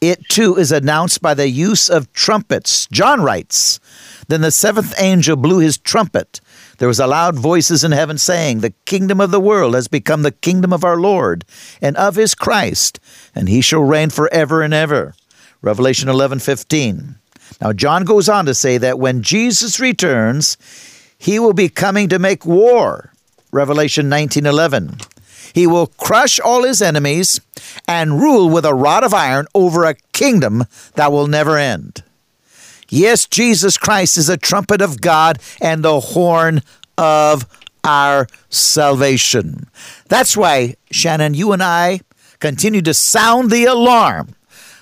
It 0.00 0.28
too 0.28 0.56
is 0.56 0.70
announced 0.70 1.22
by 1.22 1.34
the 1.34 1.48
use 1.48 1.88
of 1.88 2.12
trumpets. 2.12 2.86
John 2.88 3.22
writes, 3.22 3.80
Then 4.28 4.42
the 4.42 4.50
seventh 4.50 4.94
angel 4.98 5.36
blew 5.36 5.60
his 5.60 5.78
trumpet 5.78 6.40
there 6.78 6.88
was 6.88 6.98
a 6.98 7.06
loud 7.06 7.36
voices 7.36 7.84
in 7.84 7.92
heaven 7.92 8.18
saying, 8.18 8.60
The 8.60 8.74
kingdom 8.84 9.20
of 9.20 9.30
the 9.30 9.40
world 9.40 9.74
has 9.74 9.88
become 9.88 10.22
the 10.22 10.32
kingdom 10.32 10.72
of 10.72 10.84
our 10.84 10.96
Lord 10.96 11.44
and 11.80 11.96
of 11.96 12.16
his 12.16 12.34
Christ, 12.34 12.98
and 13.34 13.48
he 13.48 13.60
shall 13.60 13.82
reign 13.82 14.10
forever 14.10 14.62
and 14.62 14.74
ever. 14.74 15.14
Revelation 15.62 16.08
11:15. 16.08 17.16
Now 17.60 17.72
John 17.72 18.04
goes 18.04 18.28
on 18.28 18.46
to 18.46 18.54
say 18.54 18.78
that 18.78 18.98
when 18.98 19.22
Jesus 19.22 19.78
returns, 19.78 20.56
he 21.16 21.38
will 21.38 21.52
be 21.52 21.68
coming 21.68 22.08
to 22.08 22.18
make 22.18 22.44
war. 22.44 23.12
Revelation 23.52 24.08
19:11. 24.08 25.00
He 25.54 25.66
will 25.68 25.86
crush 25.86 26.40
all 26.40 26.64
his 26.64 26.82
enemies 26.82 27.40
and 27.86 28.20
rule 28.20 28.50
with 28.50 28.66
a 28.66 28.74
rod 28.74 29.04
of 29.04 29.14
iron 29.14 29.46
over 29.54 29.84
a 29.84 29.94
kingdom 30.12 30.64
that 30.96 31.12
will 31.12 31.28
never 31.28 31.56
end. 31.56 32.02
Yes, 32.88 33.26
Jesus 33.26 33.78
Christ 33.78 34.18
is 34.18 34.28
a 34.28 34.36
trumpet 34.36 34.82
of 34.82 35.00
God 35.00 35.38
and 35.60 35.84
the 35.84 36.00
horn 36.00 36.62
of 36.98 37.46
our 37.84 38.26
salvation. 38.48 39.68
That's 40.08 40.36
why, 40.36 40.74
Shannon, 40.90 41.34
you 41.34 41.52
and 41.52 41.62
I 41.62 42.00
continue 42.40 42.82
to 42.82 42.94
sound 42.94 43.50
the 43.50 43.64
alarm. 43.64 44.34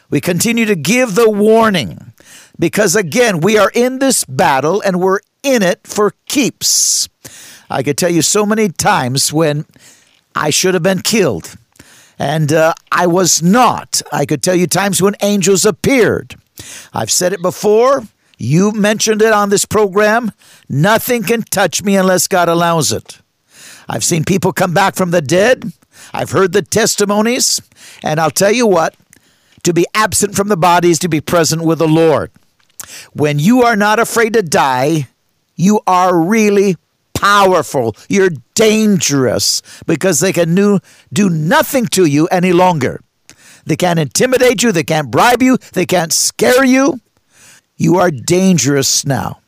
We 0.09 0.21
continue 0.21 0.65
to 0.67 0.75
give 0.75 1.15
the 1.15 1.31
warning 1.31 2.13
because, 2.59 2.97
again, 2.97 3.41
we 3.41 3.59
are 3.59 3.71
in 3.75 3.99
this 3.99 4.25
battle 4.25 4.83
and 4.83 5.01
we're 5.01 5.21
in 5.43 5.63
it 5.63 5.87
for 5.87 6.15
keeps. 6.27 7.09
I 7.71 7.83
could 7.83 7.97
tell 7.97 8.11
you 8.11 8.23
so 8.23 8.45
many 8.45 8.69
times 8.69 9.33
when 9.33 9.65
I 10.35 10.51
should 10.51 10.75
have 10.75 10.83
been 10.83 11.03
killed, 11.03 11.57
and 12.19 12.53
uh, 12.53 12.75
I 12.91 13.07
was 13.07 13.43
not. 13.43 14.03
I 14.13 14.27
could 14.27 14.43
tell 14.43 14.55
you 14.55 14.67
times 14.67 15.03
when 15.03 15.15
angels 15.23 15.65
appeared. 15.65 16.37
I've 16.93 17.11
said 17.11 17.33
it 17.33 17.43
before. 17.43 18.03
You 18.39 18.73
mentioned 18.73 19.23
it 19.23 19.33
on 19.33 19.51
this 19.51 19.65
program. 19.65 20.33
Nothing 20.69 21.23
can 21.23 21.43
touch 21.43 21.83
me 21.83 21.97
unless 21.97 22.27
God 22.27 22.49
allows 22.49 22.93
it. 22.93 23.21
I've 23.89 24.05
seen 24.05 24.25
people 24.25 24.53
come 24.53 24.75
back 24.75 24.97
from 24.97 25.11
the 25.11 25.23
dead. 25.23 25.73
I've 26.13 26.31
heard 26.31 26.53
the 26.53 26.63
testimonies. 26.63 27.61
And 28.03 28.19
I'll 28.19 28.31
tell 28.31 28.53
you 28.53 28.67
what 28.67 28.95
to 29.63 29.73
be 29.73 29.87
absent 29.95 30.35
from 30.35 30.49
the 30.49 30.57
body 30.57 30.91
is 30.91 30.99
to 31.01 31.09
be 31.09 31.21
present 31.21 31.63
with 31.63 31.79
the 31.79 31.89
Lord. 31.89 32.31
When 33.13 33.39
you 33.39 33.63
are 33.63 33.77
not 33.77 33.99
afraid 33.99 34.33
to 34.33 34.43
die, 34.43 35.09
you 35.55 35.81
are 35.87 36.19
really 36.19 36.77
powerful. 37.23 37.95
You're 38.09 38.31
dangerous 38.55 39.63
because 39.87 40.19
they 40.19 40.33
can 40.33 40.55
do, 40.55 40.81
do 41.13 41.31
nothing 41.31 41.87
to 41.87 42.05
you 42.05 42.27
any 42.29 42.53
longer. 42.53 43.01
They 43.65 43.77
can't 43.77 44.01
intimidate 44.01 44.63
you. 44.63 44.73
They 44.73 44.83
can't 44.83 45.11
bribe 45.11 45.41
you. 45.41 45.57
They 45.73 45.87
can't 45.87 46.13
scare 46.13 46.65
you. 46.65 46.99
You 47.77 47.97
are 47.99 48.11
dangerous 48.11 49.07
now. 49.07 49.39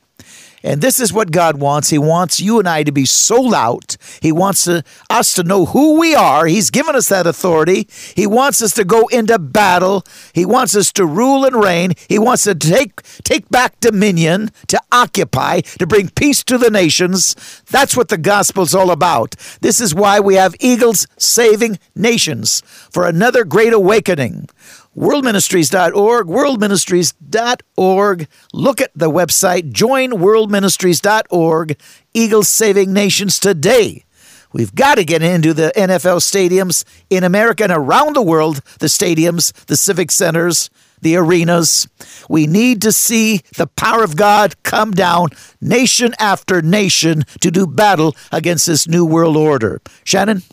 And 0.64 0.80
this 0.80 0.98
is 0.98 1.12
what 1.12 1.30
God 1.30 1.60
wants. 1.60 1.90
He 1.90 1.98
wants 1.98 2.40
you 2.40 2.58
and 2.58 2.66
I 2.66 2.84
to 2.84 2.90
be 2.90 3.04
sold 3.04 3.52
out. 3.52 3.98
He 4.22 4.32
wants 4.32 4.64
to, 4.64 4.82
us 5.10 5.34
to 5.34 5.42
know 5.42 5.66
who 5.66 6.00
we 6.00 6.14
are. 6.14 6.46
He's 6.46 6.70
given 6.70 6.96
us 6.96 7.10
that 7.10 7.26
authority. 7.26 7.86
He 8.16 8.26
wants 8.26 8.62
us 8.62 8.72
to 8.74 8.84
go 8.84 9.06
into 9.08 9.38
battle. 9.38 10.04
He 10.32 10.46
wants 10.46 10.74
us 10.74 10.90
to 10.92 11.04
rule 11.04 11.44
and 11.44 11.54
reign. 11.54 11.92
He 12.08 12.18
wants 12.18 12.44
to 12.44 12.54
take, 12.54 13.02
take 13.24 13.50
back 13.50 13.78
dominion, 13.80 14.50
to 14.68 14.80
occupy, 14.90 15.60
to 15.60 15.86
bring 15.86 16.08
peace 16.08 16.42
to 16.44 16.56
the 16.56 16.70
nations. 16.70 17.36
That's 17.70 17.94
what 17.94 18.08
the 18.08 18.16
gospel's 18.16 18.74
all 18.74 18.90
about. 18.90 19.36
This 19.60 19.82
is 19.82 19.94
why 19.94 20.18
we 20.18 20.36
have 20.36 20.54
Eagles 20.60 21.06
saving 21.18 21.78
nations 21.94 22.62
for 22.90 23.06
another 23.06 23.44
great 23.44 23.74
awakening. 23.74 24.48
worldministries.org, 24.96 26.26
worldministries.org. 26.26 28.28
Look 28.52 28.80
at 28.80 28.90
the 28.94 29.10
website, 29.10 29.72
join 29.72 30.12
worldministries.org, 30.12 31.76
Eagles 32.12 32.48
Saving 32.48 32.92
Nations 32.92 33.38
today. 33.38 34.04
We've 34.52 34.74
got 34.74 34.96
to 34.96 35.04
get 35.04 35.22
into 35.22 35.52
the 35.52 35.72
NFL 35.76 36.20
stadiums 36.20 36.84
in 37.10 37.24
America 37.24 37.64
and 37.64 37.72
around 37.72 38.14
the 38.14 38.22
world, 38.22 38.60
the 38.78 38.86
stadiums, 38.86 39.52
the 39.66 39.76
civic 39.76 40.12
centers, 40.12 40.70
the 41.00 41.16
arenas. 41.16 41.88
We 42.28 42.46
need 42.46 42.80
to 42.82 42.92
see 42.92 43.40
the 43.56 43.66
power 43.66 44.04
of 44.04 44.16
God 44.16 44.62
come 44.62 44.92
down 44.92 45.30
nation 45.60 46.14
after 46.20 46.62
nation 46.62 47.24
to 47.40 47.50
do 47.50 47.66
battle 47.66 48.14
against 48.30 48.68
this 48.68 48.86
new 48.86 49.04
world 49.04 49.36
order. 49.36 49.80
Shannon? 50.04 50.44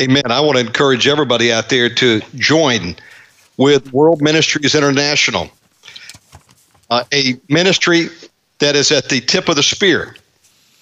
Amen. 0.00 0.22
I 0.26 0.40
want 0.40 0.58
to 0.58 0.64
encourage 0.64 1.06
everybody 1.06 1.52
out 1.52 1.68
there 1.68 1.92
to 1.94 2.22
join 2.34 2.96
with 3.60 3.92
World 3.92 4.22
Ministries 4.22 4.74
International, 4.74 5.50
uh, 6.88 7.04
a 7.12 7.38
ministry 7.50 8.08
that 8.58 8.74
is 8.74 8.90
at 8.90 9.10
the 9.10 9.20
tip 9.20 9.50
of 9.50 9.56
the 9.56 9.62
spear. 9.62 10.16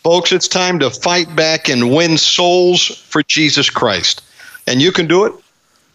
Folks, 0.04 0.30
it's 0.30 0.46
time 0.46 0.78
to 0.78 0.88
fight 0.88 1.34
back 1.34 1.68
and 1.68 1.92
win 1.92 2.16
souls 2.16 2.86
for 2.86 3.24
Jesus 3.24 3.68
Christ. 3.68 4.22
And 4.68 4.80
you 4.80 4.92
can 4.92 5.08
do 5.08 5.24
it. 5.24 5.32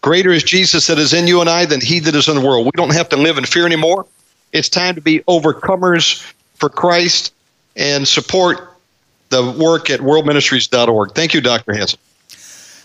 Greater 0.01 0.31
is 0.31 0.43
Jesus 0.43 0.87
that 0.87 0.99
is 0.99 1.13
in 1.13 1.25
you 1.25 1.39
and 1.39 1.49
I 1.49 1.65
than 1.65 1.79
he 1.79 2.01
that 2.01 2.15
is 2.15 2.27
in 2.27 2.35
the 2.35 2.45
world. 2.45 2.65
We 2.65 2.71
don't 2.75 2.93
have 2.93 3.07
to 3.09 3.15
live 3.15 3.37
in 3.37 3.45
fear 3.45 3.65
anymore. 3.65 4.05
It's 4.51 4.67
time 4.67 4.95
to 4.95 5.01
be 5.01 5.19
overcomers 5.21 6.21
for 6.55 6.67
Christ 6.67 7.33
and 7.77 8.05
support 8.05 8.75
the 9.29 9.51
work 9.57 9.89
at 9.89 10.01
worldministries.org. 10.01 11.15
Thank 11.15 11.33
you, 11.33 11.39
Dr. 11.39 11.73
Hansen. 11.73 11.99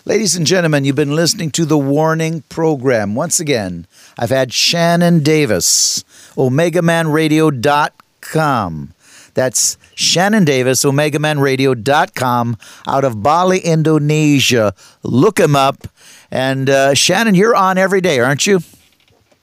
Ladies 0.08 0.34
and 0.36 0.46
gentlemen, 0.46 0.86
you've 0.86 0.96
been 0.96 1.14
listening 1.14 1.50
to 1.50 1.66
the 1.66 1.76
Warning 1.76 2.40
Program. 2.48 3.14
Once 3.14 3.40
again, 3.40 3.86
I've 4.18 4.30
had 4.30 4.54
Shannon 4.54 5.22
Davis, 5.22 6.02
OmegaManRadio.com. 6.34 8.94
That's 9.34 9.76
Shannon 9.94 10.46
Davis, 10.46 10.82
OmegaManRadio.com, 10.82 12.56
out 12.86 13.04
of 13.04 13.22
Bali, 13.22 13.58
Indonesia. 13.58 14.74
Look 15.02 15.38
him 15.38 15.54
up. 15.54 15.86
And 16.30 16.70
uh, 16.70 16.94
Shannon, 16.94 17.34
you're 17.34 17.54
on 17.54 17.76
every 17.76 18.00
day, 18.00 18.18
aren't 18.18 18.46
you? 18.46 18.60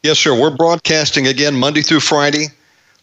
Yes, 0.01 0.17
sir. 0.17 0.33
We're 0.33 0.57
broadcasting 0.57 1.27
again 1.27 1.53
Monday 1.53 1.83
through 1.83 1.99
Friday. 1.99 2.47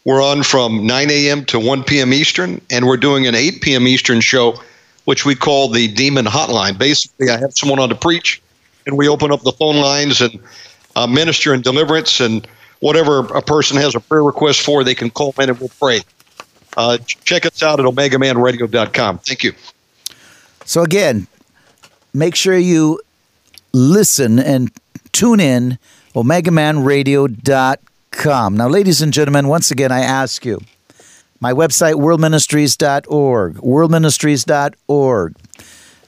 We're 0.05 0.21
on 0.21 0.43
from 0.43 0.85
9 0.85 1.11
a.m. 1.13 1.45
to 1.45 1.61
1 1.61 1.85
p.m. 1.85 2.13
Eastern, 2.13 2.61
and 2.73 2.89
we're 2.89 2.97
doing 2.97 3.29
an 3.29 3.37
8 3.37 3.61
p.m. 3.61 3.87
Eastern 3.87 4.21
show 4.21 4.57
which 5.05 5.25
we 5.25 5.35
call 5.35 5.69
the 5.69 5.89
Demon 5.89 6.27
Hotline. 6.27 6.79
Basically, 6.79 7.31
I 7.31 7.39
have 7.39 7.53
someone 7.53 7.79
on 7.79 7.89
to 7.89 7.95
preach, 7.95 8.43
and 8.87 8.97
we 8.97 9.09
open 9.09 9.33
up 9.33 9.43
the 9.43 9.53
phone 9.53 9.77
lines 9.77 10.21
and 10.21 10.39
uh, 10.97 11.07
minister 11.07 11.53
and 11.53 11.65
deliverance, 11.65 12.21
and 12.21 12.47
whatever 12.81 13.21
a 13.35 13.43
person 13.43 13.77
has 13.77 13.95
a 13.95 14.01
prayer 14.01 14.23
request 14.23 14.61
for, 14.61 14.85
they 14.85 14.95
can 14.95 15.11
call 15.11 15.35
in 15.39 15.51
and 15.51 15.59
we'll 15.59 15.71
pray. 15.81 16.01
Uh, 16.77 16.99
check 17.25 17.47
us 17.47 17.63
out 17.63 17.81
at 17.81 17.87
omegamanradio.com. 17.87 19.19
Thank 19.19 19.45
you. 19.45 19.53
So, 20.65 20.83
again, 20.83 21.27
make 22.15 22.35
sure 22.35 22.57
you 22.57 23.01
listen 23.73 24.39
and 24.39 24.71
tune 25.13 25.41
in 25.41 25.79
omegamanradio.com. 26.15 28.57
Now, 28.57 28.69
ladies 28.69 29.03
and 29.03 29.13
gentlemen, 29.13 29.49
once 29.49 29.71
again, 29.71 29.93
I 29.93 30.01
ask 30.01 30.45
you, 30.45 30.61
my 31.43 31.53
website, 31.53 31.95
worldministries.org. 31.95 33.57
Worldministries.org. 33.57 35.37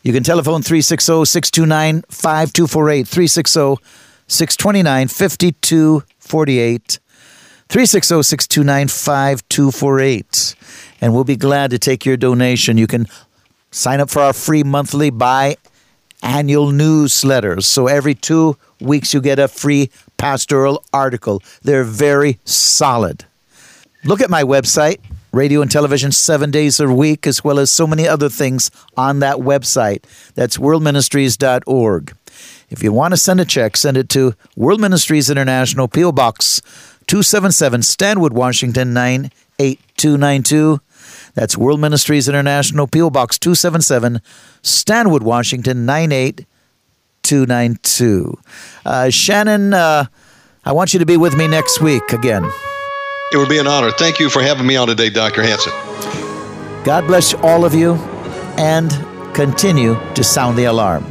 You 0.04 0.12
can 0.12 0.22
telephone 0.22 0.62
360 0.62 1.24
629 1.24 2.02
5248. 2.08 3.06
360 3.08 3.84
629 4.28 5.08
5248. 5.08 7.00
360 7.68 8.22
629 8.22 8.88
5248. 8.88 10.54
And 11.00 11.12
we'll 11.12 11.24
be 11.24 11.34
glad 11.34 11.70
to 11.70 11.80
take 11.80 12.06
your 12.06 12.16
donation. 12.16 12.78
You 12.78 12.86
can 12.86 13.08
sign 13.72 13.98
up 14.00 14.10
for 14.10 14.22
our 14.22 14.32
free 14.32 14.62
monthly 14.62 15.10
buy 15.10 15.56
annual 16.22 16.70
newsletters. 16.70 17.64
So 17.64 17.88
every 17.88 18.14
two 18.14 18.56
weeks 18.80 19.12
you 19.12 19.20
get 19.20 19.40
a 19.40 19.48
free 19.48 19.90
pastoral 20.16 20.84
article. 20.92 21.42
They're 21.62 21.82
very 21.82 22.38
solid. 22.44 23.24
Look 24.04 24.20
at 24.20 24.30
my 24.30 24.44
website, 24.44 24.98
radio 25.34 25.60
and 25.60 25.70
television 25.70 26.12
seven 26.12 26.50
days 26.50 26.80
a 26.80 26.88
week, 26.88 27.26
as 27.26 27.44
well 27.44 27.58
as 27.58 27.70
so 27.70 27.86
many 27.86 28.08
other 28.08 28.28
things 28.28 28.70
on 28.96 29.18
that 29.18 29.36
website. 29.36 30.04
That's 30.34 30.56
worldministries.org. 30.56 32.16
If 32.70 32.82
you 32.82 32.92
want 32.92 33.12
to 33.12 33.16
send 33.16 33.40
a 33.40 33.44
check, 33.44 33.76
send 33.76 33.96
it 33.96 34.08
to 34.10 34.34
World 34.56 34.80
Ministries 34.80 35.30
International, 35.30 35.88
P.O. 35.88 36.12
Box 36.12 36.60
277, 37.06 37.82
Stanwood, 37.82 38.32
Washington 38.32 38.94
98292. 38.94 40.80
That's 41.34 41.56
World 41.56 41.80
Ministries 41.80 42.28
International, 42.28 42.86
P.O. 42.86 43.10
Box 43.10 43.38
277, 43.38 44.20
Stanwood, 44.62 45.22
Washington 45.22 45.86
98292. 45.86 48.38
Uh, 48.84 49.10
Shannon, 49.10 49.74
uh, 49.74 50.06
I 50.64 50.72
want 50.72 50.94
you 50.94 51.00
to 51.00 51.06
be 51.06 51.16
with 51.16 51.36
me 51.36 51.46
next 51.46 51.80
week 51.80 52.12
again. 52.12 52.50
It 53.34 53.38
would 53.38 53.48
be 53.48 53.58
an 53.58 53.66
honor. 53.66 53.90
Thank 53.90 54.20
you 54.20 54.30
for 54.30 54.40
having 54.40 54.64
me 54.64 54.76
on 54.76 54.86
today, 54.86 55.10
Dr. 55.10 55.42
Hansen. 55.42 55.72
God 56.84 57.04
bless 57.08 57.34
all 57.34 57.64
of 57.64 57.74
you 57.74 57.94
and 58.56 58.92
continue 59.34 59.98
to 60.14 60.22
sound 60.22 60.56
the 60.56 60.66
alarm. 60.66 61.04